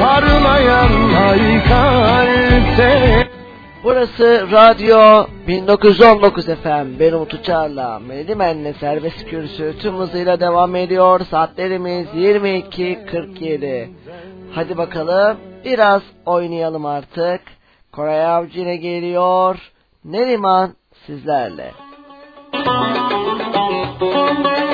[0.00, 0.92] parlayan
[1.28, 3.23] ay kalpte
[3.84, 7.00] Burası Radyo 1919 FM.
[7.00, 11.20] Benim Umut Uçar'la Melimen'le serbest kürsü tüm hızıyla devam ediyor.
[11.30, 13.88] Saatlerimiz 22.47.
[14.54, 17.40] Hadi bakalım biraz oynayalım artık.
[17.92, 19.72] Koray Avcı yine geliyor.
[20.04, 20.74] Neriman
[21.06, 21.72] sizlerle.
[23.98, 24.73] Su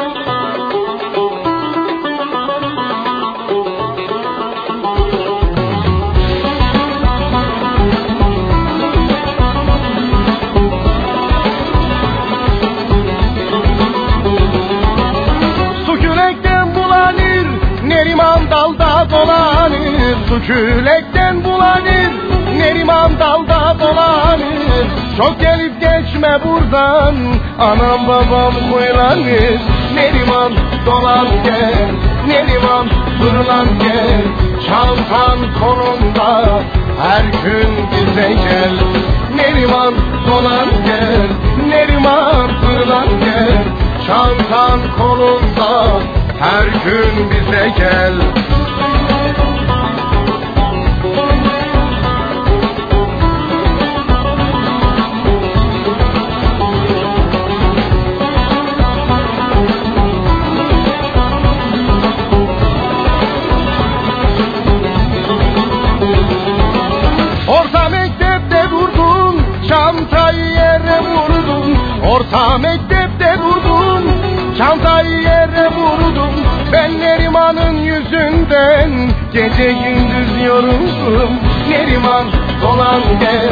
[20.41, 22.13] Su külekten bulanır,
[22.59, 24.87] Neriman dalda dolanır.
[25.17, 27.15] Çok gelip geçme buradan,
[27.59, 29.61] anam babam huylanır.
[29.95, 30.53] Neriman
[30.87, 31.89] dolan gel,
[32.27, 32.89] Neriman
[33.19, 34.23] fırlan gel.
[34.67, 36.63] Çantan kolunda,
[37.03, 38.75] her gün bize gel.
[39.37, 39.95] Neriman
[40.31, 41.29] dolan gel,
[41.69, 43.65] Neriman fırlan gel.
[44.07, 46.01] Çantan kolunda
[46.41, 48.15] her gün bize gel
[72.33, 74.05] Orta mektepte durdum,
[74.59, 76.31] çantayı yere vurdum.
[76.73, 78.91] Ben Neriman'ın yüzünden
[79.33, 81.31] gece gündüz yoruldum.
[81.71, 82.27] Neriman
[82.63, 83.51] dolan gel,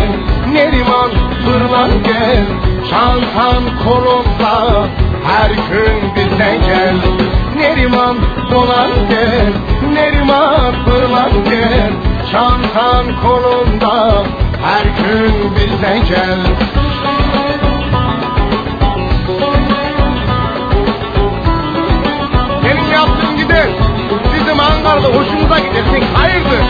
[0.53, 1.11] Neriman
[1.45, 2.45] fırlan gel.
[2.91, 4.87] Çantan kolumda,
[5.25, 6.97] her gün bize gel.
[7.57, 8.17] Neriman
[8.51, 9.53] dolan gel,
[9.93, 11.93] Neriman fırlan gel.
[12.33, 14.25] Çantan kolunda
[14.63, 16.39] her gün bize gel
[24.59, 26.65] bizim Ankara'da hoşumuza gidersin hayırdır?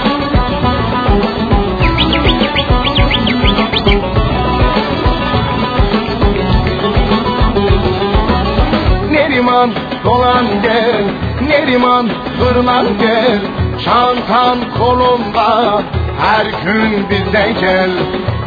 [9.10, 9.70] Neriman
[10.04, 11.04] dolan gel
[11.48, 12.08] Neriman
[12.38, 13.40] fırlan gel.
[13.84, 15.82] Çantan kolunda
[16.20, 17.90] her gün bize gel.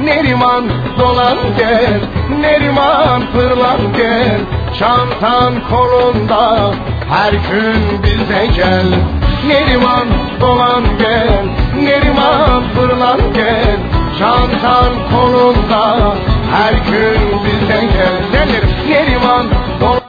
[0.03, 0.69] Neriman
[0.99, 1.99] dolan gel
[2.39, 4.39] Neriman fırlan gel.
[4.79, 6.73] Çantan kolunda
[7.09, 10.07] Her gün bize gel Neriman
[10.41, 11.45] dolan gel
[11.75, 13.77] Neriman fırlan gel
[14.19, 16.15] Çantan kolunda
[16.51, 19.47] Her gün bize gel Nedir Neriman
[19.81, 20.01] dolan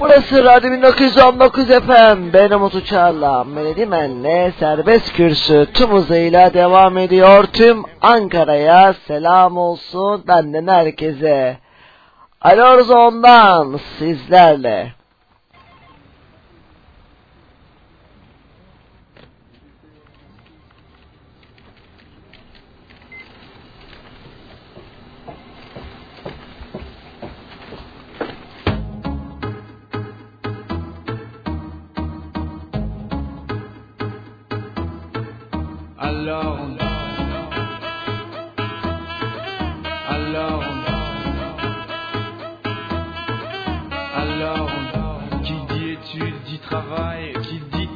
[0.00, 2.32] Burası Radyo 1919 FM.
[2.32, 7.44] Ben Umut Uçar'la Melodimen'le serbest kürsü tüm hızıyla devam ediyor.
[7.44, 11.58] Tüm Ankara'ya selam olsun benden herkese.
[12.40, 14.97] Aloruz ondan sizlerle.
[36.08, 36.88] Alors on danse.
[40.08, 41.20] Alors on danse.
[44.16, 45.42] Alors on danse.
[45.46, 47.37] Qui dit études dit travail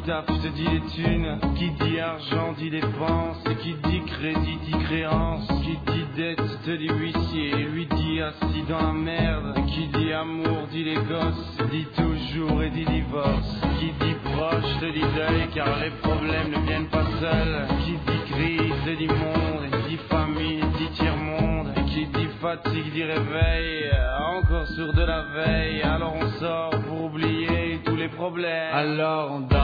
[0.06, 5.78] taf dit les thunes, qui dit argent dit dépense, qui dit crédit dit créance, qui
[5.92, 10.84] dit dette te dit huissier, lui dit assis dans la merde, qui dit amour dit
[10.84, 15.90] les gosses, dit toujours et dit divorce, qui dit proche te dit deuil car les
[16.02, 21.72] problèmes ne viennent pas seuls, qui dit crise te dit monde, dit famille dit tiers-monde,
[21.86, 23.90] qui dit fatigue dit réveil,
[24.36, 27.61] encore sur de la veille, alors on sort pour oublier
[28.02, 29.60] les problèmes, alors on danse,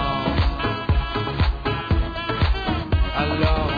[3.16, 3.77] alors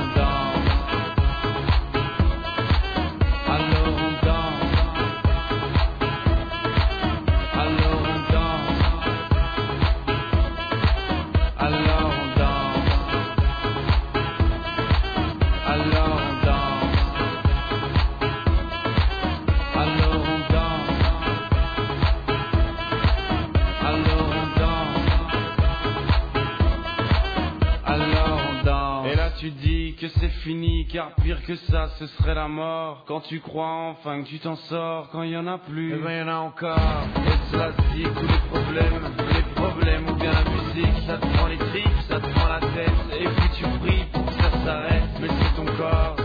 [30.00, 33.04] que c'est fini, car pire que ça, ce serait la mort.
[33.06, 36.02] Quand tu crois enfin que tu t'en sors, quand il y en a plus, eh
[36.02, 36.78] ben y en a encore.
[37.16, 39.02] Et cela dit, tous les problèmes,
[39.34, 42.60] les problèmes ou bien la musique, ça te prend les tripes, ça te prend la
[42.60, 45.10] tête, et puis tu pries pour que ça s'arrête.
[45.20, 46.16] Mais c'est ton corps,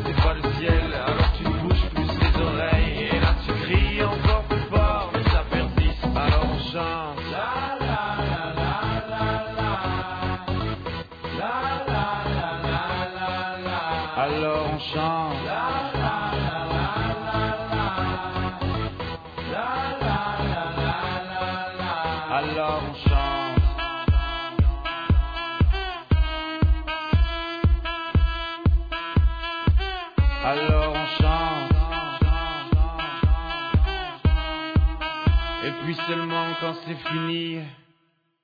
[36.85, 37.61] c'est fini,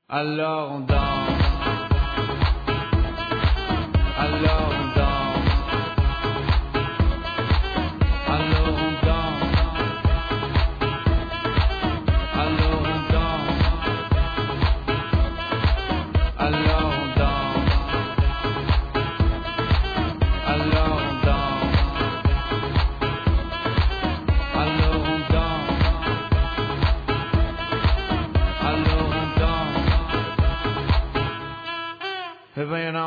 [0.09, 0.97] alors on danse.
[4.17, 4.80] Alors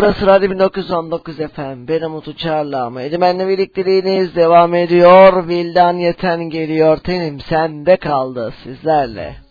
[0.00, 1.88] Burası Radyo 1919 FM.
[1.88, 5.48] Ben Umut Uçar'la ama Edimen'le birlikteliğiniz devam ediyor.
[5.48, 6.96] Vildan Yeten geliyor.
[6.96, 9.47] Tenim sende kaldı sizlerle.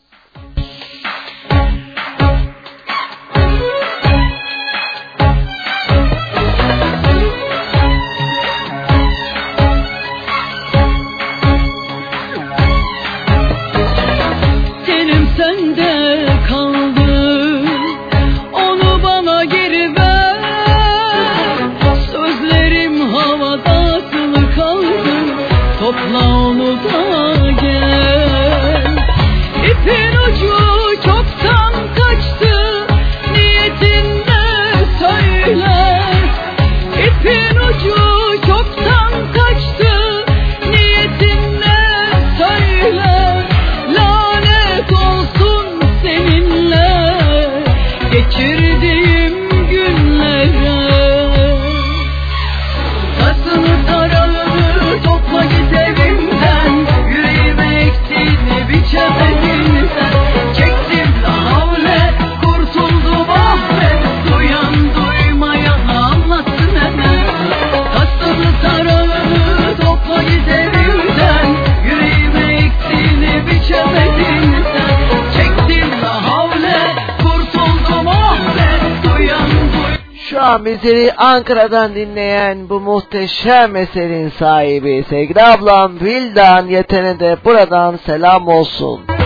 [80.68, 89.17] Bizleri Ankara'dan dinleyen bu muhteşem eserin sahibi sevgili ablam Vildan Yeten'e de buradan selam olsun.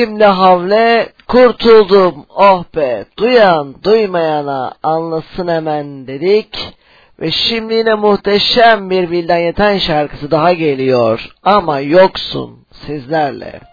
[0.00, 6.74] De havle kurtuldum oh be duyan duymayana anlasın hemen dedik.
[7.20, 13.69] Ve şimdi yine muhteşem bir Bilden Yeten şarkısı daha geliyor ama yoksun sizlerle.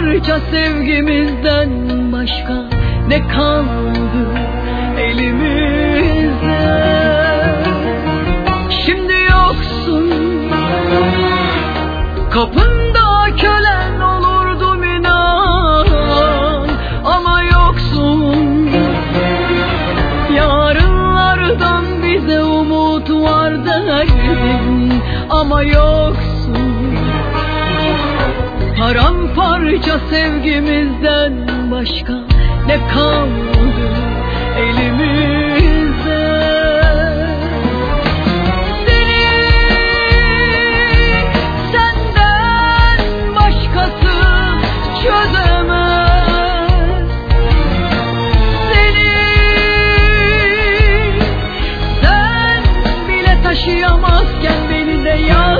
[0.00, 1.70] parça sevgimizden
[2.12, 2.64] başka
[3.08, 4.26] ne kaldı
[4.98, 6.60] elimizde?
[8.86, 10.10] Şimdi yoksun.
[12.30, 15.86] Kapında kölen olurdum inan
[17.04, 18.70] ama yoksun.
[20.36, 24.92] Yarınlardan bize umut var derdim
[25.30, 26.29] ama yoksun.
[28.80, 31.32] Paramparça sevgimizden
[31.70, 32.12] başka
[32.66, 33.72] ne kaldı
[34.58, 36.40] elimizde?
[38.86, 39.26] Seni
[41.72, 43.00] senden
[43.36, 44.14] başkası
[45.02, 46.30] çözemez.
[48.72, 49.12] Seni
[52.02, 52.62] sen
[53.08, 55.59] bile taşıyamazken beni de yaz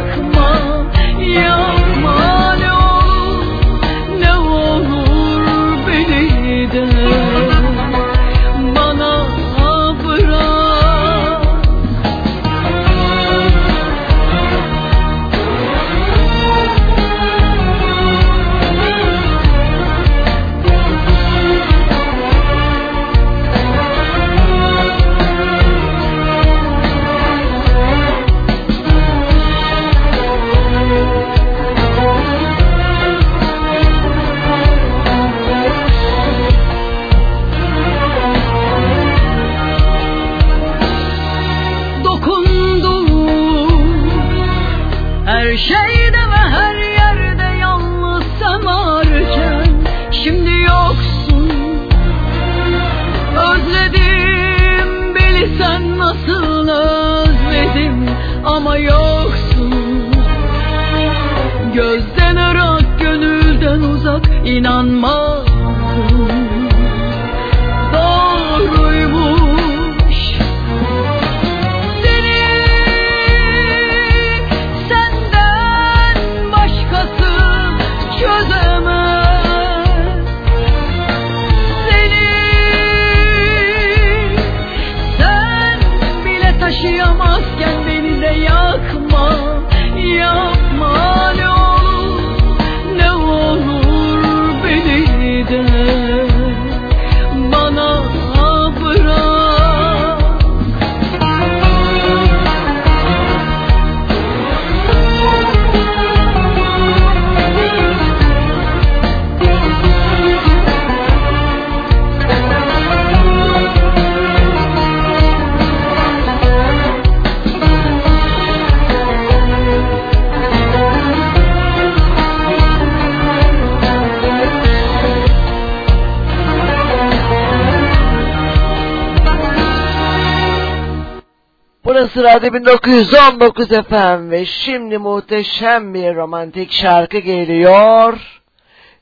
[132.40, 138.40] Hadi 1919 efendim ve şimdi muhteşem bir romantik şarkı geliyor.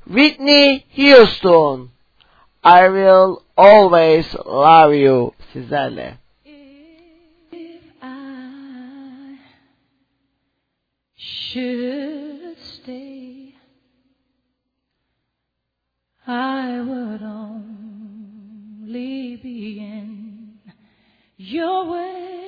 [0.05, 1.89] Whitney Houston.
[2.65, 6.15] I will always love you sizlerle.
[7.53, 9.39] If I
[11.17, 13.55] should stay,
[16.27, 18.23] I would only
[19.45, 20.59] be in
[21.39, 22.48] your way.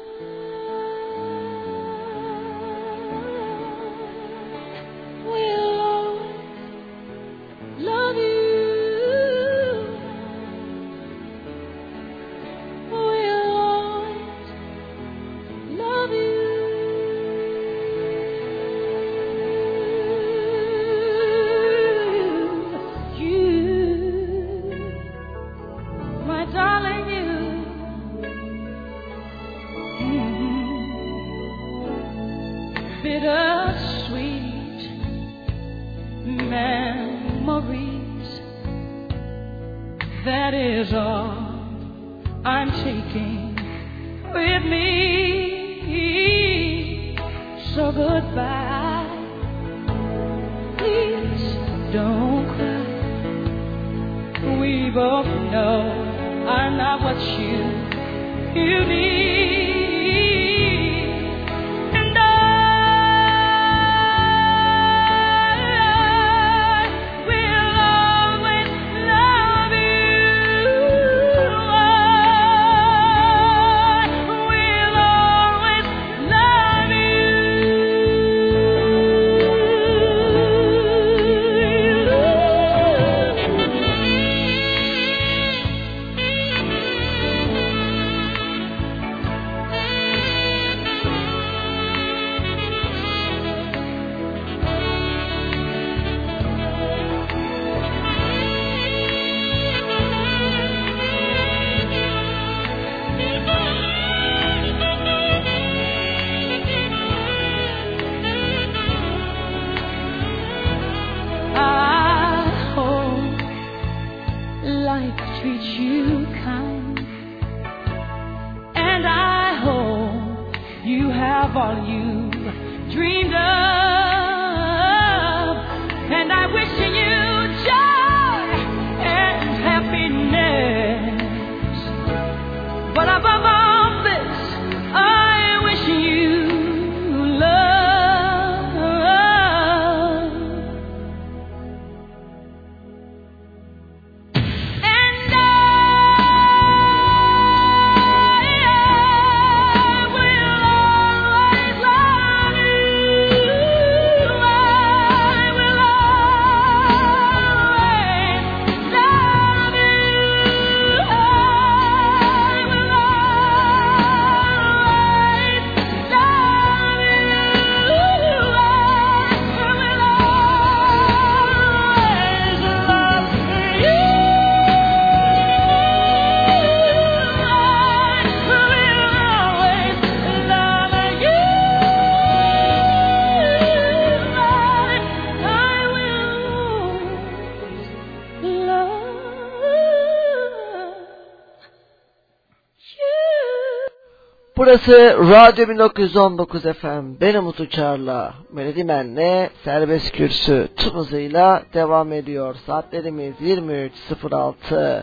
[194.71, 197.21] Burası Radyo 1919 FM.
[197.21, 202.55] Benim Umut Uçar'la Melodimen'le serbest kürsü tüm hızıyla devam ediyor.
[202.65, 205.01] Saatlerimiz 23.06.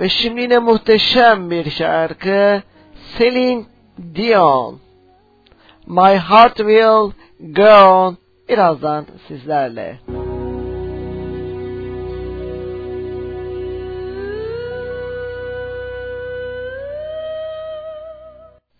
[0.00, 2.62] Ve şimdi yine muhteşem bir şarkı.
[3.18, 3.64] Celine
[4.14, 4.78] Dion.
[5.86, 7.10] My Heart Will
[7.40, 8.16] Go On.
[8.48, 9.98] Birazdan sizlerle.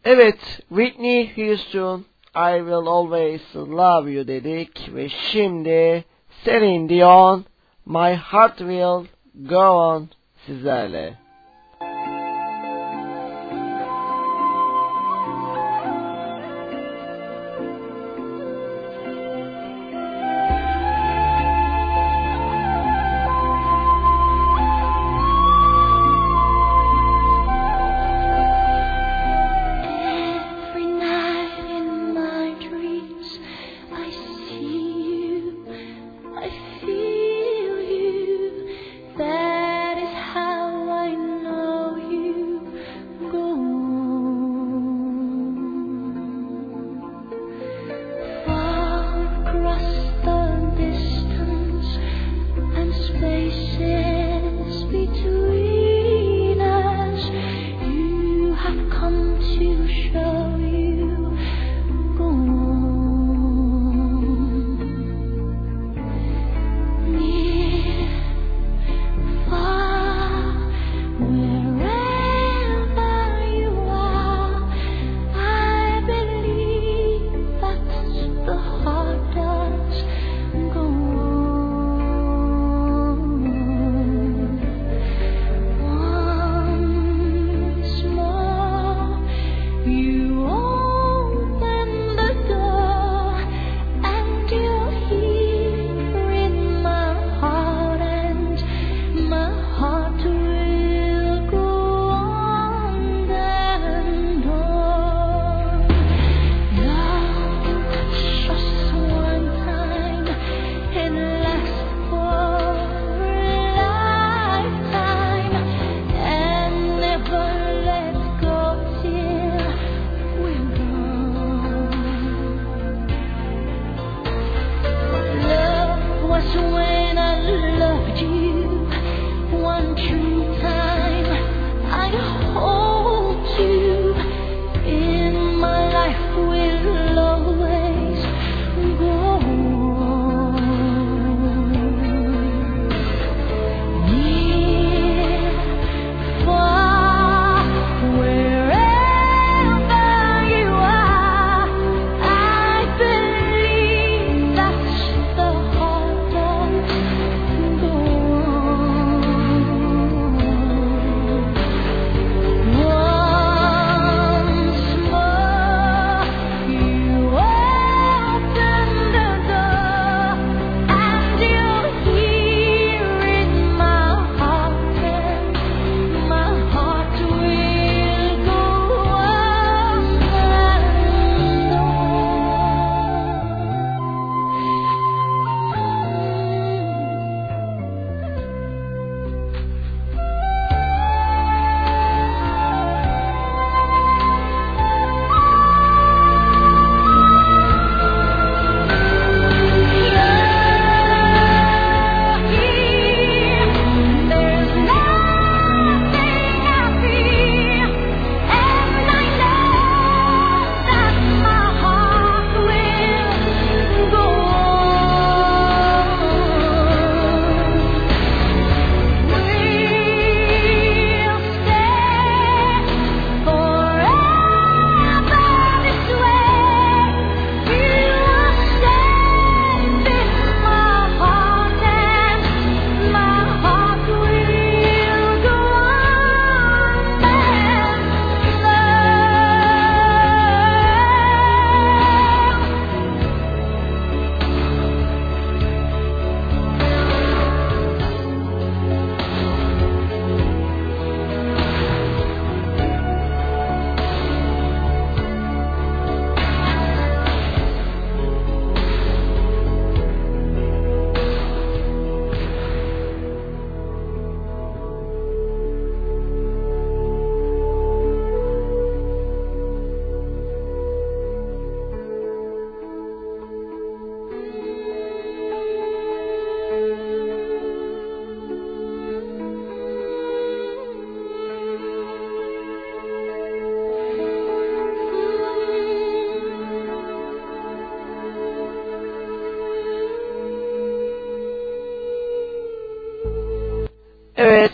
[0.04, 0.38] Evet,
[0.68, 2.04] Whitney Houston,
[2.34, 6.04] I Will Always Love You dedik ve şimdi
[6.44, 7.44] Celine Dion,
[7.86, 10.08] My Heart Will Go On
[10.46, 11.21] sizlerle.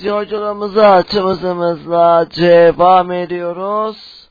[0.08, 4.28] Yolculuğumuza tüm hızımızla devam ediyoruz.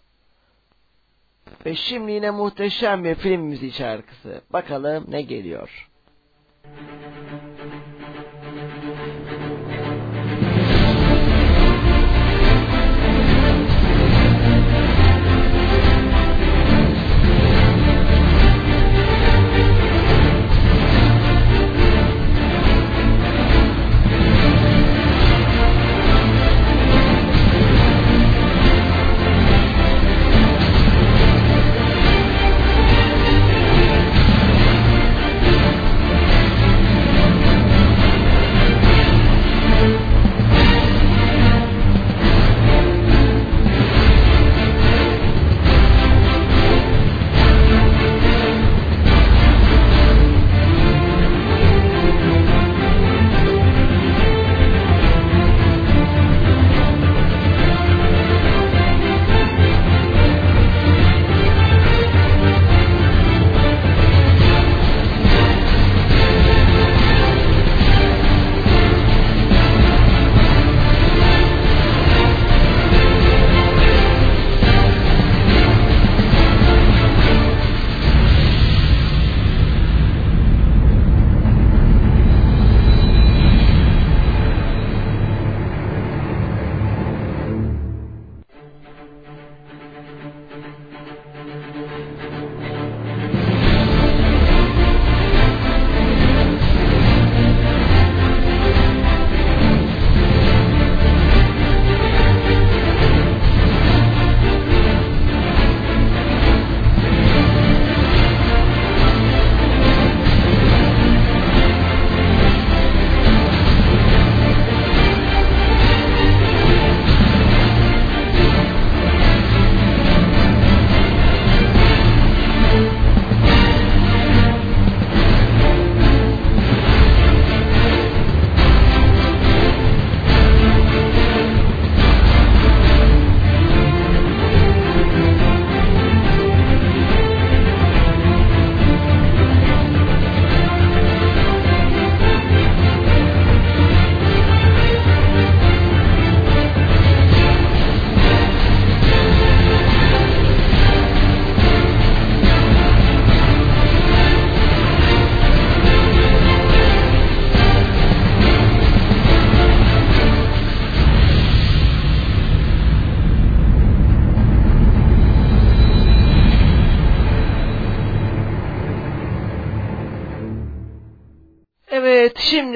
[1.65, 4.41] Ve şimdi yine muhteşem bir film müziği şarkısı.
[4.53, 5.89] Bakalım ne geliyor.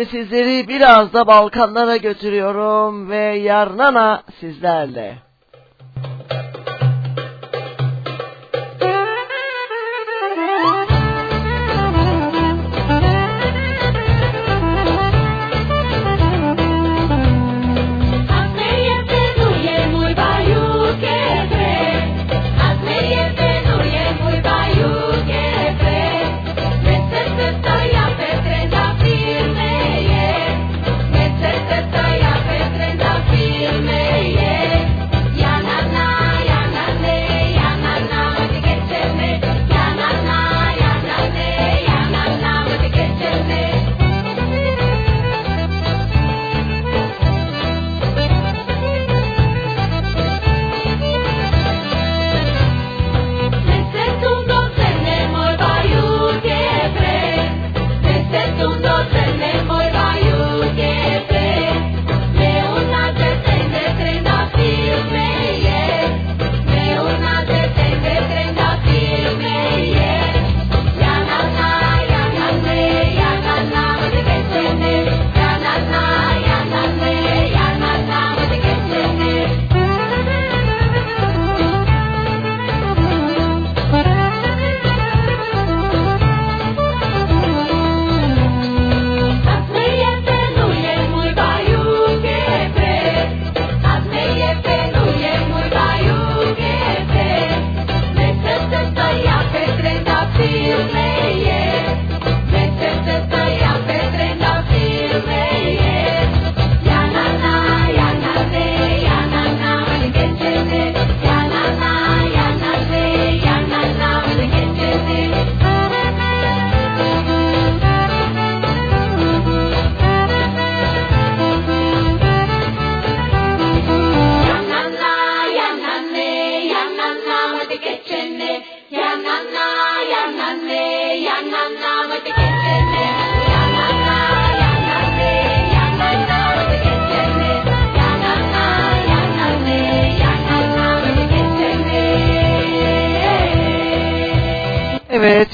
[0.02, 5.31] Şimdi sizleri biraz da Balkanlara götürüyorum ve Yarnana sizlerle.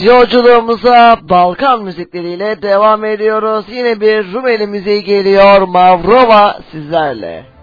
[0.08, 3.66] Yolculuğumuza Balkan müzikleriyle devam ediyoruz.
[3.70, 5.62] Yine bir Rumeli müziği geliyor.
[5.62, 7.57] Mavrova sizlerle.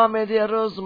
[0.00, 0.78] Yolculuğumuza devam ediyoruz.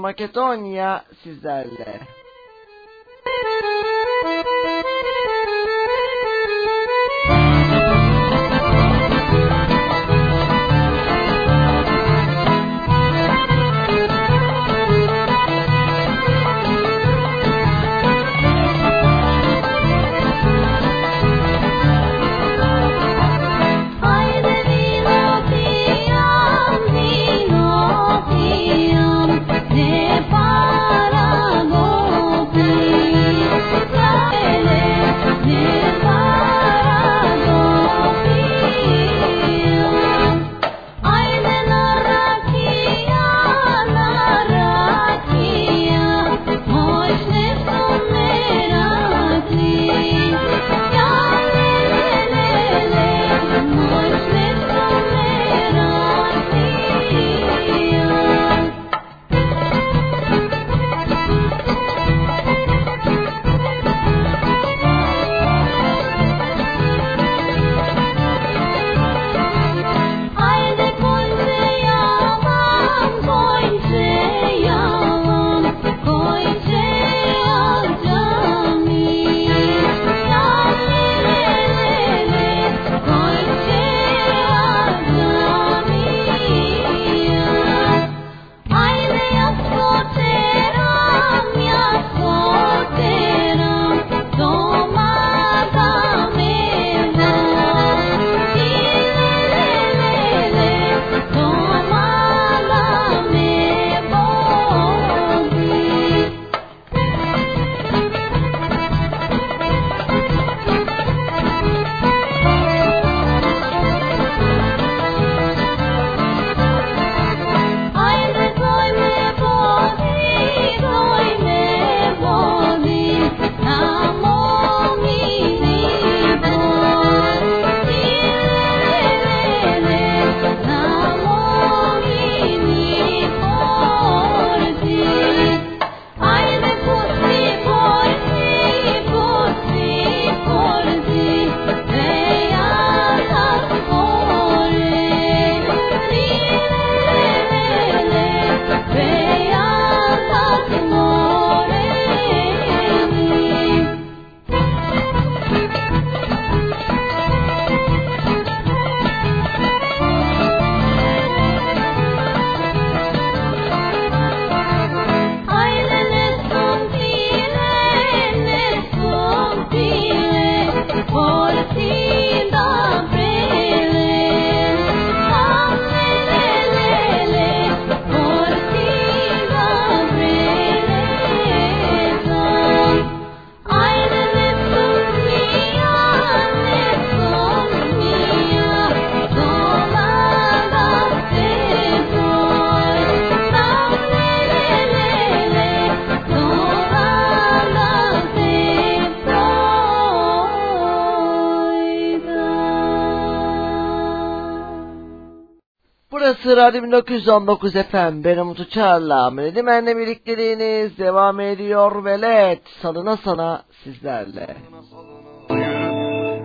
[206.44, 208.24] Burası Radyo 1919 FM.
[208.24, 212.04] Benim Umut Uçar'la Melemen'le birlikteliğiniz devam ediyor.
[212.04, 214.56] Velet salına sana sizlerle.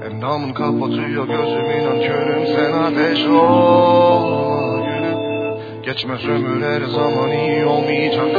[0.05, 4.79] Endamın kapatıyor gözüm inan körüm sen ateş ol
[5.83, 8.35] Geçmez ömür her zaman iyi olmayacak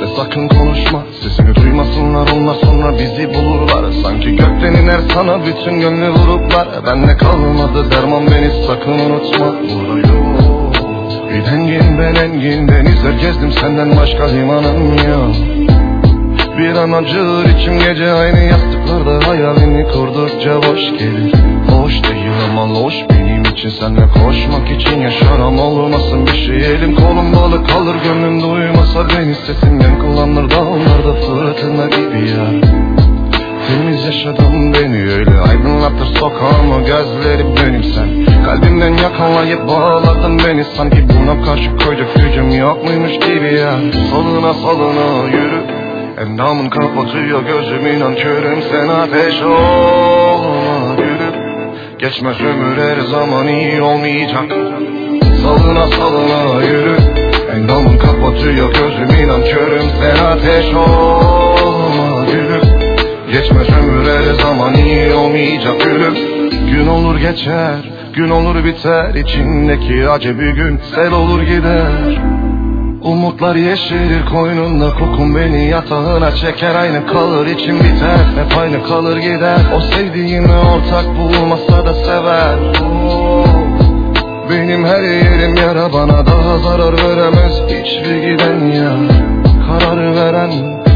[0.00, 2.28] ve sakın konuşma Sesini duymasınlar.
[2.36, 3.92] Onlar sonra bizi bulurlar.
[4.02, 9.46] Sanki gökten iner sana bütün gönlü vuruplar Bende kalmadı derman beni sakın unutma.
[9.46, 10.74] Burada yok
[11.30, 15.36] Bir dengin ben engin denizler gezdim senden başka limanım yok.
[16.58, 21.32] Bir an acır içim gece aynı yastıklarda hayalini kurdukça boş gelir.
[21.70, 23.17] Hoş değil ama loş benim
[23.52, 26.56] için senle koşmak için yaşaram olmasın bir şey.
[26.56, 32.46] Elim kolum balı kalır gönlüm duymasa beni sesimden kullanır dağlarda fırtına gibi ya
[33.68, 38.08] Temiz yaşadım beni öyle aydınlatır sokağımı gözlerim benim sen.
[38.44, 43.78] Kalbimden yakalayıp bağladın beni sanki buna karşı koyacak gücüm yok muymuş gibi ya
[44.10, 45.62] Soluna soluna yürü
[46.20, 50.07] Endamın kapatıyor gözüm inan körüm sen ateş yürü
[51.98, 54.44] Geçmez ömür her zaman iyi olmayacak.
[55.42, 56.96] Salına salına yürü
[57.54, 62.60] Endamın kapatıyor gözüm inan körüm sen ateş olma yürü.
[63.32, 66.14] Geçmez ömür her zaman iyi olmayacak gülüm
[66.70, 72.37] Gün olur geçer, gün olur biter içindeki acı bir gün sel olur gider
[73.02, 76.74] Umutlar yeşerir koynunda kokun beni yatağına çeker.
[76.74, 79.58] Aynı kalır içim biter hep aynı kalır gider.
[79.76, 82.56] O sevdiğimi ortak bulmasa da sever.
[84.50, 87.52] Benim her yerim yara bana daha zarar veremez.
[87.68, 88.96] Hiçbir giden ya
[89.66, 90.50] Karar veren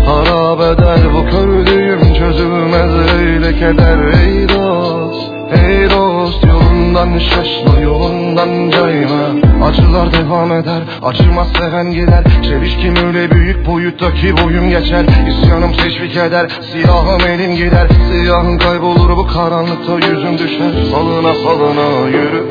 [0.07, 1.01] harap eder.
[1.15, 3.99] Bu kördüğüm çözülmez öyle keder.
[4.21, 12.25] Ey dost Ey dost yolundan şaşma yolundan cayma Acılar devam eder acımaz seven gider.
[12.43, 15.05] Çelişkim öyle büyük boyuttaki boyum geçer.
[15.29, 17.89] İsyanım teşvik eder silahım elim gider.
[18.11, 20.73] Siyahım kaybolur bu karanlıkta yüzüm düşer.
[20.91, 22.47] Salına salına yürü.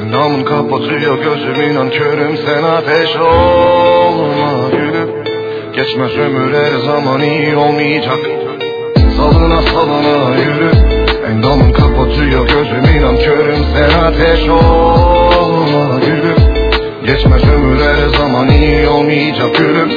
[0.00, 5.24] Endamın kapatıyor gözüm inan körüm sen ateş olma yürü
[5.76, 8.18] Geçmez ömür her zaman iyi olmayacak.
[9.16, 10.70] Salına salına yürü.
[11.30, 15.95] Endamın kapatıyor gözüm inan körüm sen ateş olma
[17.06, 19.90] Geçmez ömür her zaman iyi olmayacak gülüm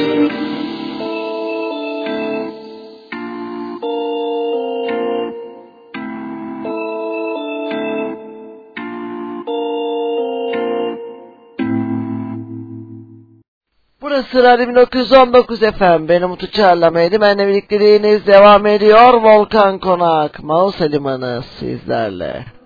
[14.02, 16.08] Burası Radyo 1919 FM.
[16.08, 19.14] Benim Umut Uçar'la Meydimen'le birlikteliğiniz devam ediyor.
[19.14, 22.59] Volkan Konak, Mausa Limanı sizlerle.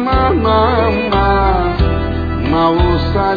[0.00, 1.76] Liman aman aman
[2.50, 3.28] Mausa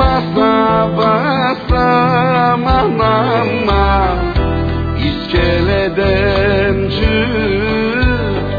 [0.00, 1.88] basa
[2.64, 3.88] manama
[5.08, 8.50] iskeleden çık.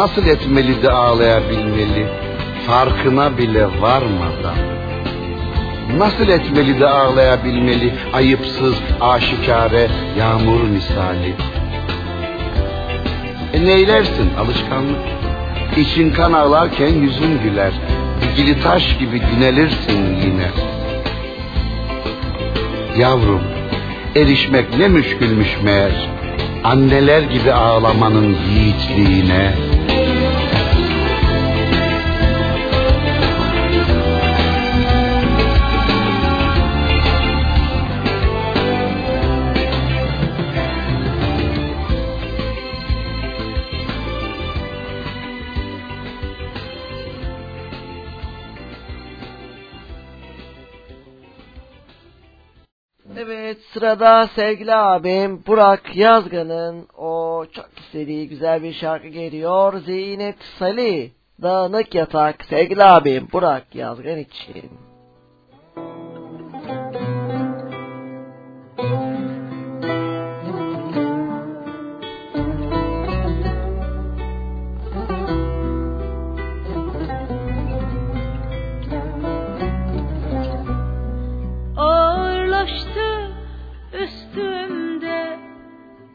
[0.00, 2.06] Nasıl etmeli de ağlayabilmeli?
[2.66, 4.56] Farkına bile varmadan.
[5.98, 7.94] Nasıl etmeli de ağlayabilmeli?
[8.12, 11.34] Ayıpsız aşikare yağmur misali.
[13.52, 14.30] E neylersin?
[14.38, 15.00] Alışkanlık.
[15.76, 17.72] İçin kan ağlarken yüzün güler.
[18.22, 20.48] Dikili taş gibi günelirsin yine.
[22.98, 23.42] Yavrum
[24.16, 26.08] erişmek ne müşkülmüş meğer.
[26.64, 29.69] Anneler gibi ağlamanın yiğitliğine
[53.80, 59.80] sırada sevgili abim Burak Yazgan'ın o çok istediği güzel bir şarkı geliyor.
[59.80, 61.10] Zeynep Salih,
[61.42, 64.89] Dağınık Yatak sevgili abim Burak Yazgan için.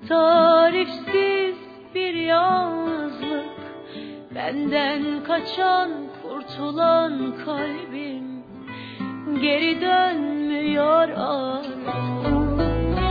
[0.09, 1.55] Tarifsiz
[1.95, 3.45] bir yalnızlık
[4.35, 5.91] Benden kaçan
[6.21, 8.23] kurtulan kalbim.
[9.41, 11.87] Geri dönmüyor artık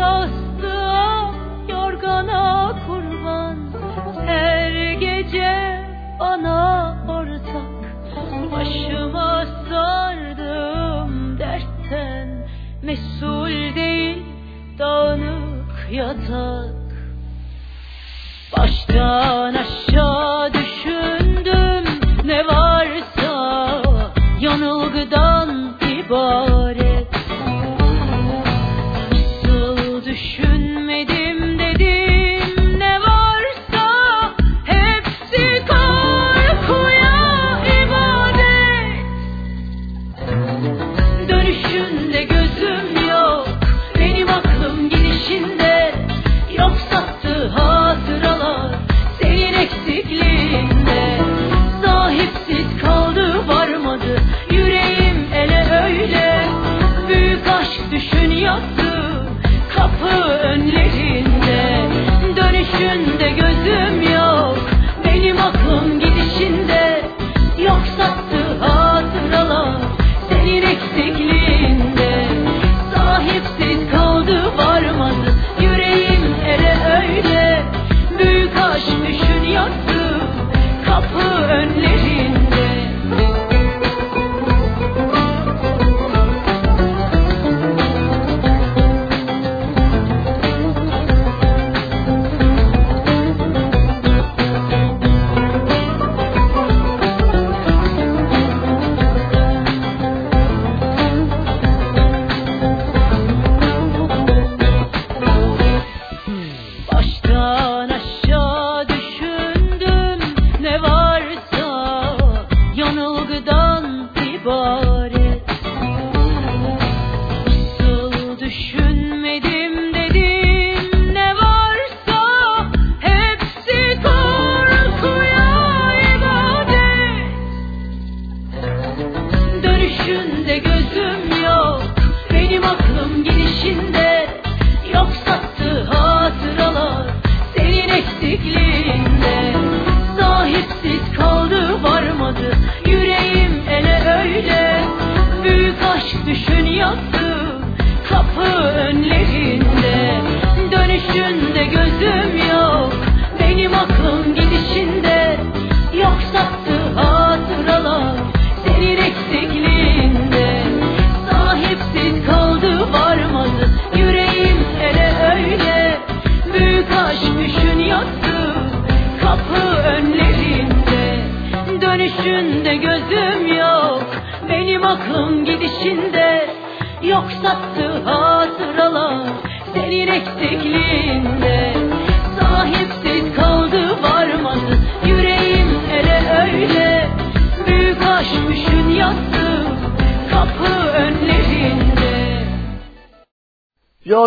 [0.00, 1.34] Yastığa
[1.68, 3.58] yorgana kurban.
[4.26, 5.84] Her gece
[6.20, 7.74] bana ortak
[8.52, 12.48] Başıma sardım dertten.
[12.82, 14.22] Mesul değil
[14.78, 16.73] dağınık yatak
[18.58, 21.84] Baştan aşağı düşündüm.
[22.24, 22.53] Ne varsa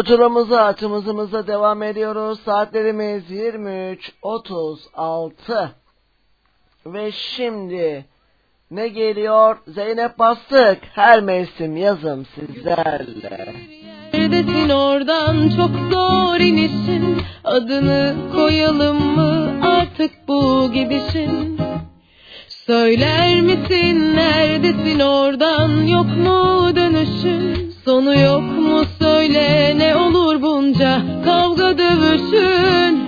[0.08, 2.40] Oturumuza açımızımıza devam ediyoruz.
[2.46, 5.70] Saatlerimiz 23.36.
[6.86, 8.06] Ve şimdi
[8.72, 9.58] ne geliyor?
[9.68, 10.78] Zeynep Bastık.
[10.94, 13.54] Her mevsim yazım sizlerle.
[14.14, 21.58] Neredesin oradan çok zor inişin Adını koyalım mı artık bu gidişin
[22.48, 31.78] Söyler misin neredesin oradan yok mu dönüşün Sonu yok mu söyle ne olur bunca kavga
[31.78, 33.07] dövüşün.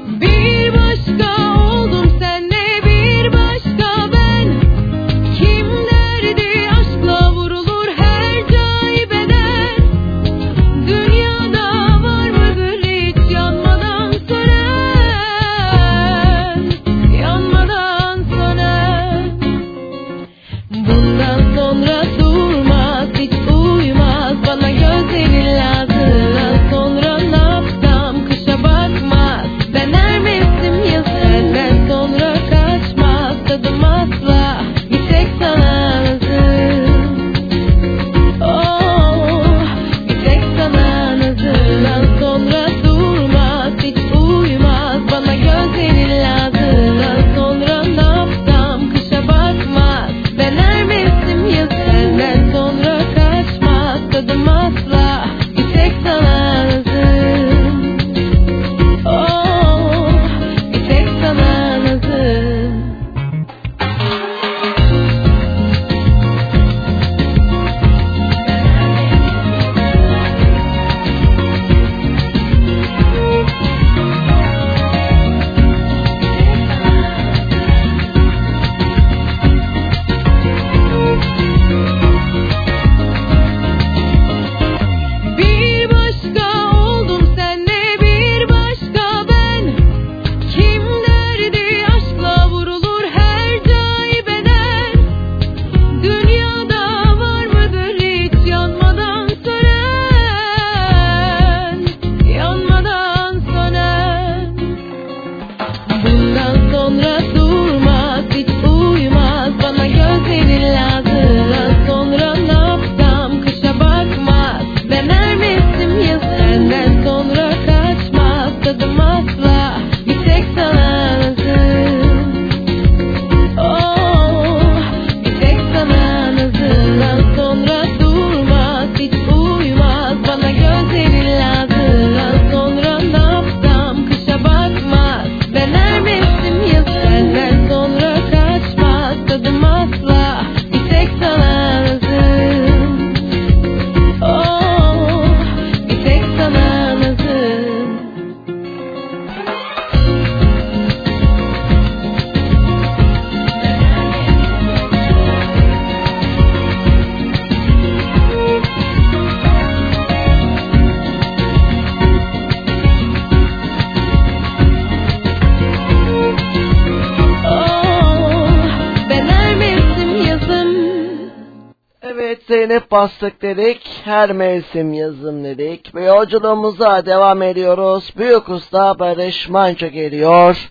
[173.30, 178.14] başladık dedik, her mevsim yazım dedik ve yolculuğumuza devam ediyoruz.
[178.18, 180.70] Büyük Usta Barış Manço geliyor.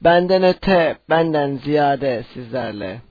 [0.00, 3.09] Benden öte, benden ziyade sizlerle.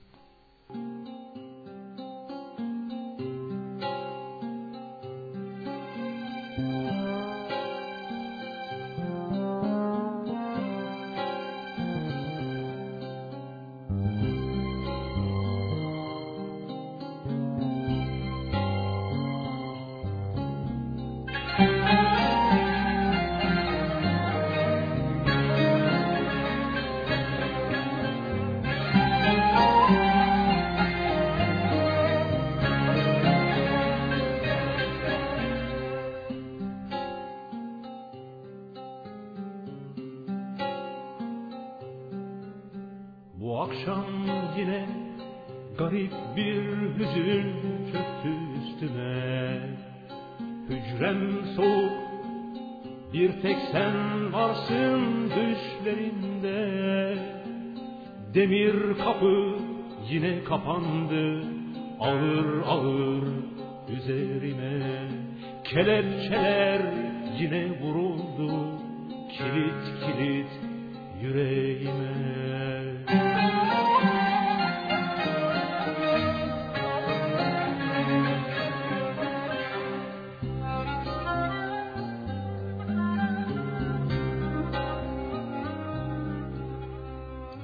[60.50, 61.42] Kapandı
[62.00, 63.24] ağır ağır
[63.88, 65.08] üzerime.
[65.64, 66.80] Kelepçeler
[67.38, 68.78] yine vuruldu
[69.30, 70.50] kilit kilit
[71.22, 72.10] yüreğime.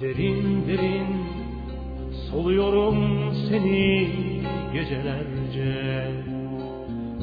[0.01, 1.16] Derin derin
[2.37, 2.99] soluyorum
[3.49, 4.09] seni
[4.73, 5.73] gecelerce.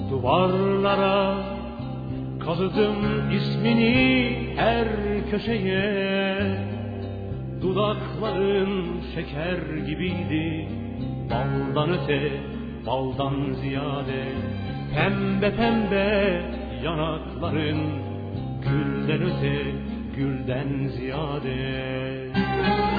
[0.10, 1.36] Duvarlara
[2.46, 2.96] kazıdım
[3.32, 4.88] ismini her
[5.32, 6.58] köşeye.
[7.62, 10.68] Dudakların şeker gibiydi
[11.30, 12.32] Baldan öte,
[12.86, 14.24] baldan ziyade.
[14.96, 16.42] Pembe pembe
[16.84, 17.80] yanakların
[18.64, 19.56] Gülden öte,
[20.16, 22.93] gülden ziyade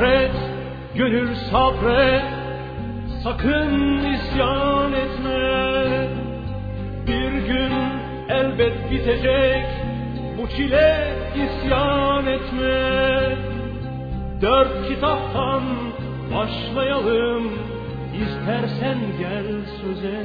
[0.00, 0.36] Sabret,
[0.94, 2.22] gönül sabret,
[3.22, 6.08] sakın isyan etme.
[7.06, 7.72] Bir gün
[8.28, 9.66] elbet bitecek,
[10.38, 13.36] bu çile isyan etme.
[14.40, 15.62] Dört kitaptan
[16.34, 17.52] başlayalım,
[18.22, 19.46] istersen gel
[19.82, 20.24] söze.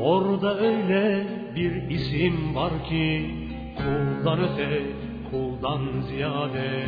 [0.00, 3.30] Orada öyle bir isim var ki,
[3.76, 4.97] kuldan öte,
[5.30, 6.84] kuldan ziyade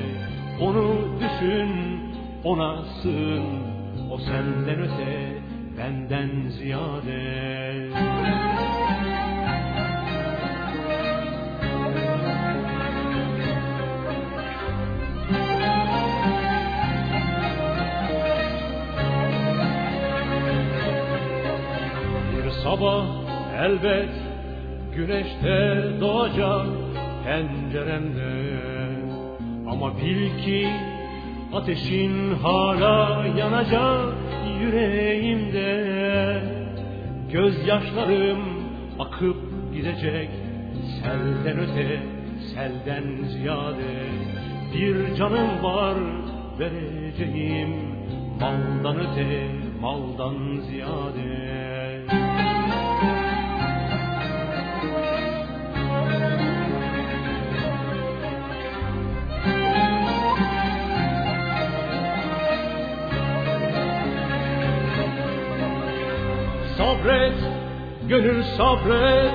[0.60, 1.70] Onu düşün,
[2.44, 3.44] ona sığın
[4.10, 5.32] O senden öte,
[5.78, 7.20] benden ziyade.
[22.36, 23.06] Bir sabah
[23.58, 24.08] elbet
[24.96, 26.89] güneşte doğacak
[27.24, 28.32] penceremde
[29.70, 30.68] Ama bil ki
[31.52, 34.14] ateşin hala yanacak
[34.60, 35.70] yüreğimde.
[37.32, 38.38] Gözyaşlarım
[38.98, 39.36] akıp
[39.74, 40.30] gidecek
[41.02, 42.00] selden öte
[42.54, 43.92] selden ziyade.
[44.74, 45.96] Bir canım var
[46.58, 47.70] vereceğim
[48.40, 49.48] maldan öte
[49.80, 52.39] maldan ziyade
[68.10, 69.34] gönül sabret,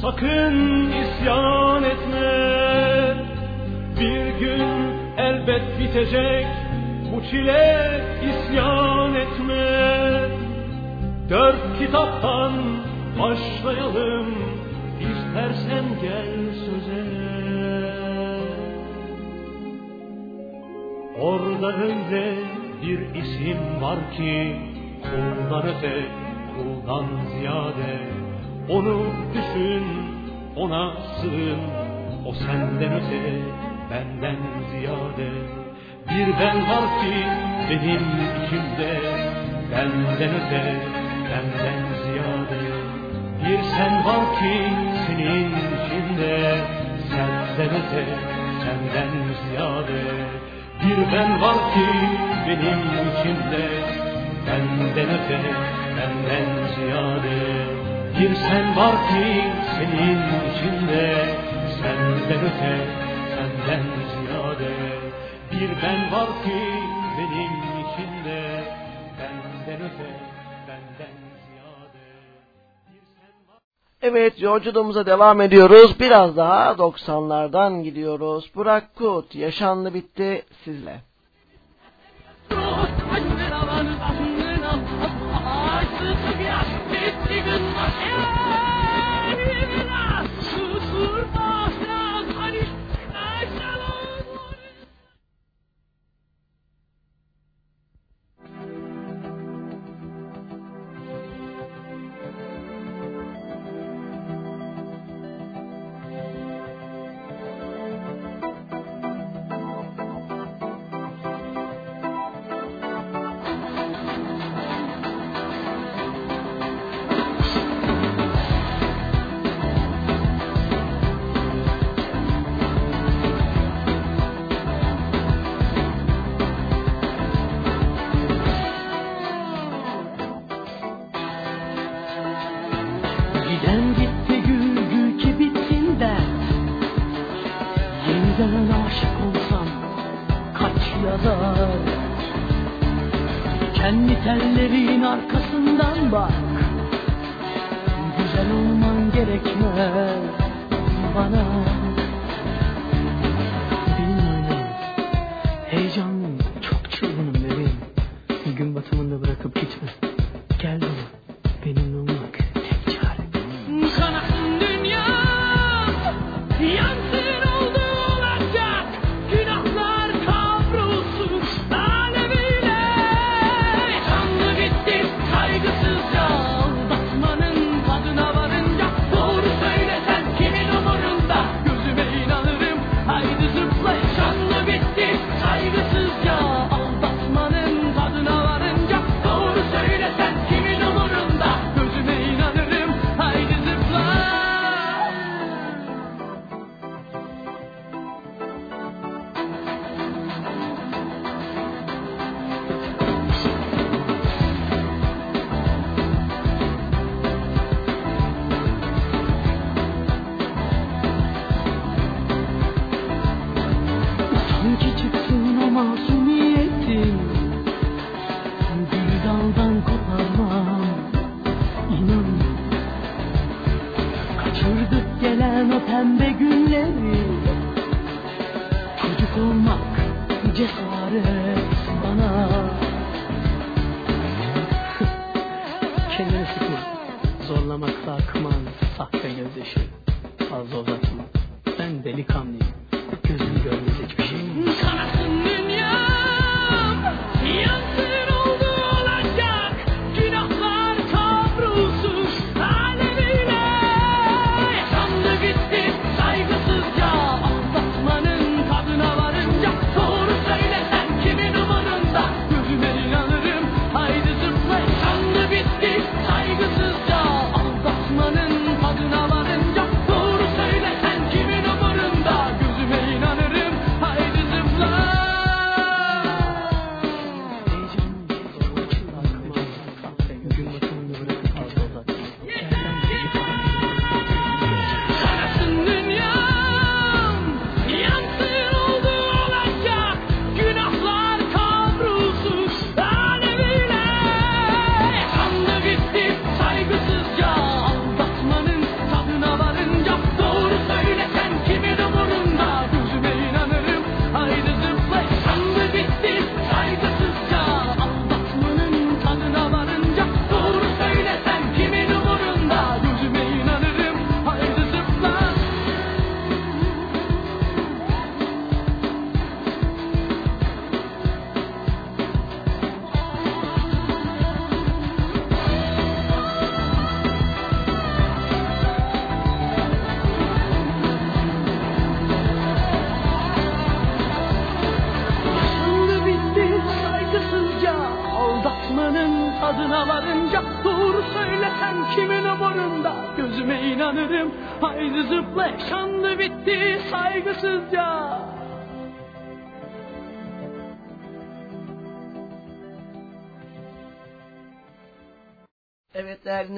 [0.00, 3.14] sakın isyan etme.
[4.00, 4.68] Bir gün
[5.16, 6.46] elbet bitecek,
[7.12, 8.00] bu çile
[8.30, 9.66] isyan etme.
[11.28, 12.52] Dört kitaptan
[13.18, 14.26] başlayalım,
[15.00, 17.04] istersen gel söze.
[21.20, 22.34] Orada öyle
[22.82, 24.56] bir isim var ki,
[25.02, 26.21] kuldan öte,
[26.82, 27.98] kuldan ziyade
[28.68, 29.02] Onu
[29.34, 29.84] düşün,
[30.56, 31.60] ona sığın.
[32.26, 33.22] O senden öte,
[33.90, 34.36] benden
[34.70, 35.30] ziyade.
[36.10, 37.14] Bir ben var ki
[37.70, 38.02] benim
[38.44, 39.00] içimde
[39.72, 40.76] Benden öte,
[41.30, 42.62] benden ziyade.
[43.44, 44.72] Bir sen var ki
[45.06, 46.60] senin içinde
[47.10, 48.04] Senden öte,
[48.62, 49.10] senden
[49.42, 50.02] ziyade.
[50.82, 51.86] Bir ben var ki
[52.46, 52.78] benim
[53.10, 54.01] içimde
[54.46, 55.40] Benden öte,
[55.96, 57.38] benden ziyade
[58.20, 59.42] Bir sen var ki
[59.76, 61.36] senin içinde
[61.82, 62.86] Senden öte,
[63.34, 64.72] senden ziyade
[65.52, 66.60] Bir ben var ki
[67.18, 68.64] benim içinde
[69.18, 70.10] Benden öte,
[70.68, 72.06] benden ziyade
[74.02, 76.00] Evet yolculuğumuza devam ediyoruz.
[76.00, 78.50] Biraz daha 90'lardan gidiyoruz.
[78.54, 81.00] Burak Kut, yaşandı bitti sizle.
[90.90, 91.61] Surma!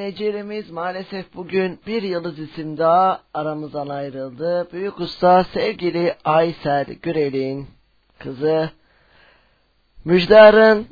[0.05, 4.69] dinleyicilerimiz maalesef bugün bir yıldız isim daha aramızdan ayrıldı.
[4.73, 7.67] Büyük usta sevgili Aysel Gürel'in
[8.19, 8.71] kızı
[10.05, 10.87] Müjdar'ın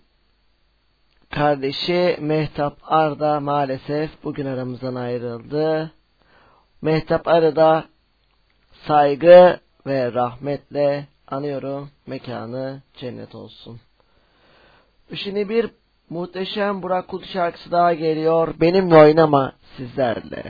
[1.31, 5.93] kardeşi Mehtap Arda maalesef bugün aramızdan ayrıldı.
[6.83, 7.85] Mehtap Arda
[8.87, 11.91] saygı ve rahmetle anıyorum.
[12.07, 13.81] Mekanı cennet olsun.
[15.15, 15.71] Şimdi bir
[16.13, 18.55] Muhteşem Burak Kut şarkısı daha geliyor.
[18.61, 20.43] Benimle oynama sizlerle.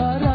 [0.00, 0.29] para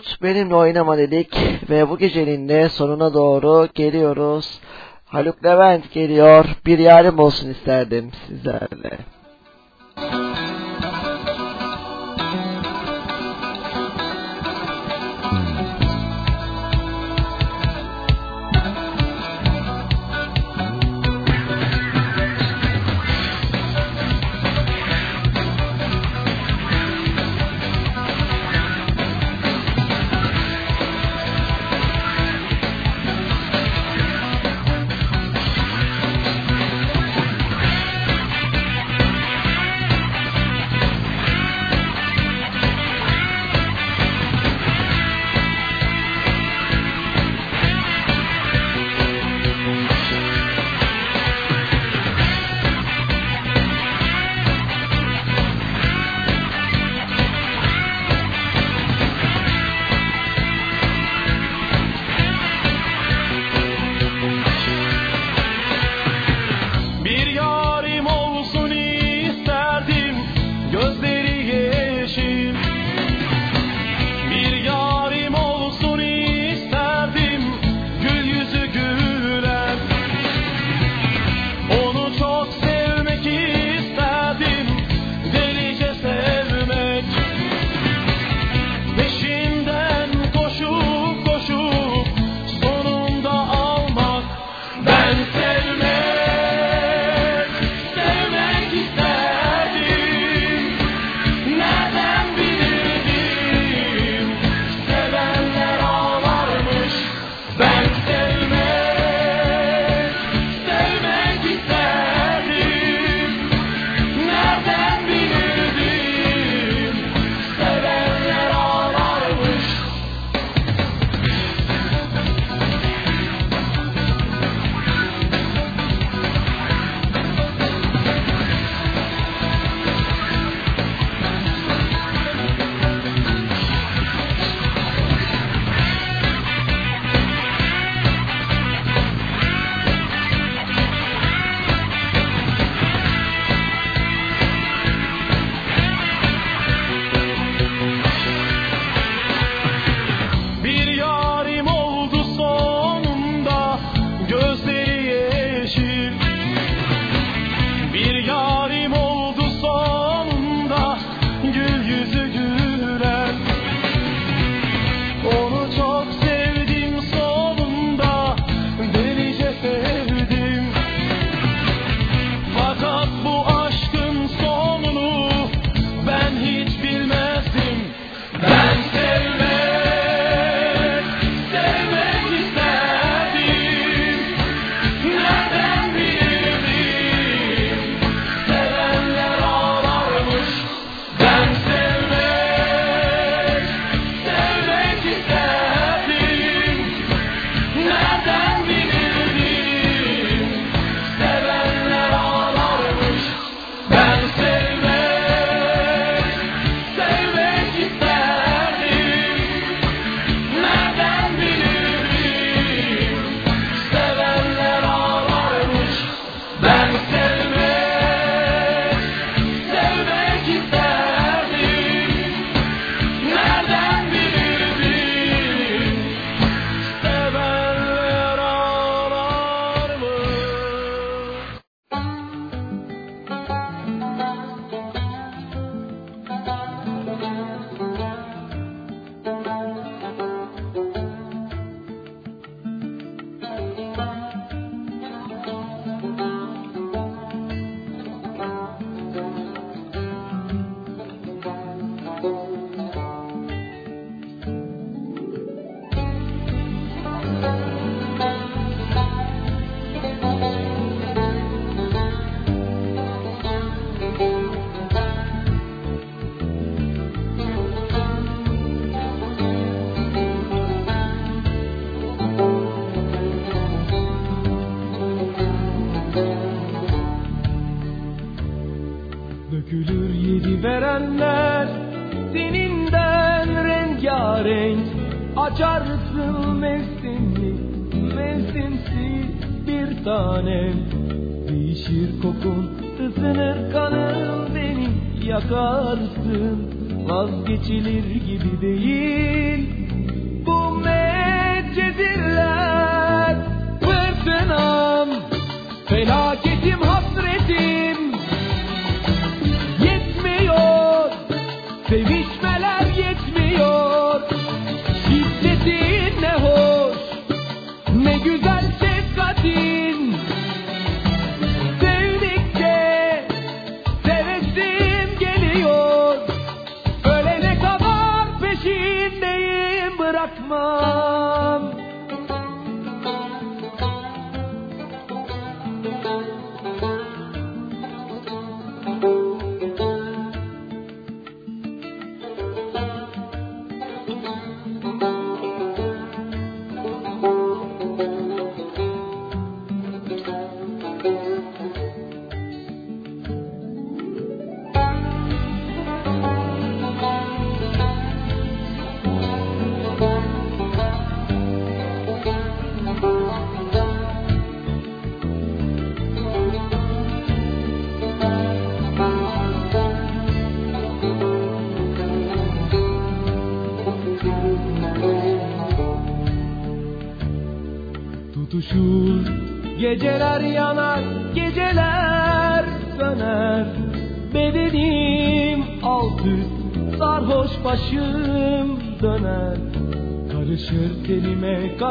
[0.00, 1.36] Davut benimle oynama dedik
[1.70, 4.60] ve bu gecenin de sonuna doğru geliyoruz.
[5.04, 6.44] Haluk Levent geliyor.
[6.66, 8.98] Bir yarim olsun isterdim sizlerle.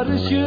[0.09, 0.38] Karışır teninin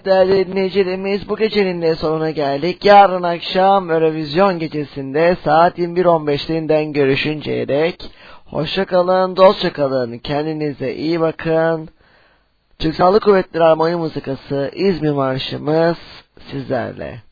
[0.00, 2.84] Evet değerli dinleyicilerimiz bu gecenin de sonuna geldik.
[2.84, 8.10] Yarın akşam Eurovision gecesinde saat 21.15'liğinden görüşünceye dek
[8.46, 11.88] hoşça kalın, dostça kalın, kendinize iyi bakın.
[12.78, 15.96] Türk Sağlık Kuvvetleri Armoni Muzikası İzmir Marşımız
[16.50, 17.29] sizlerle.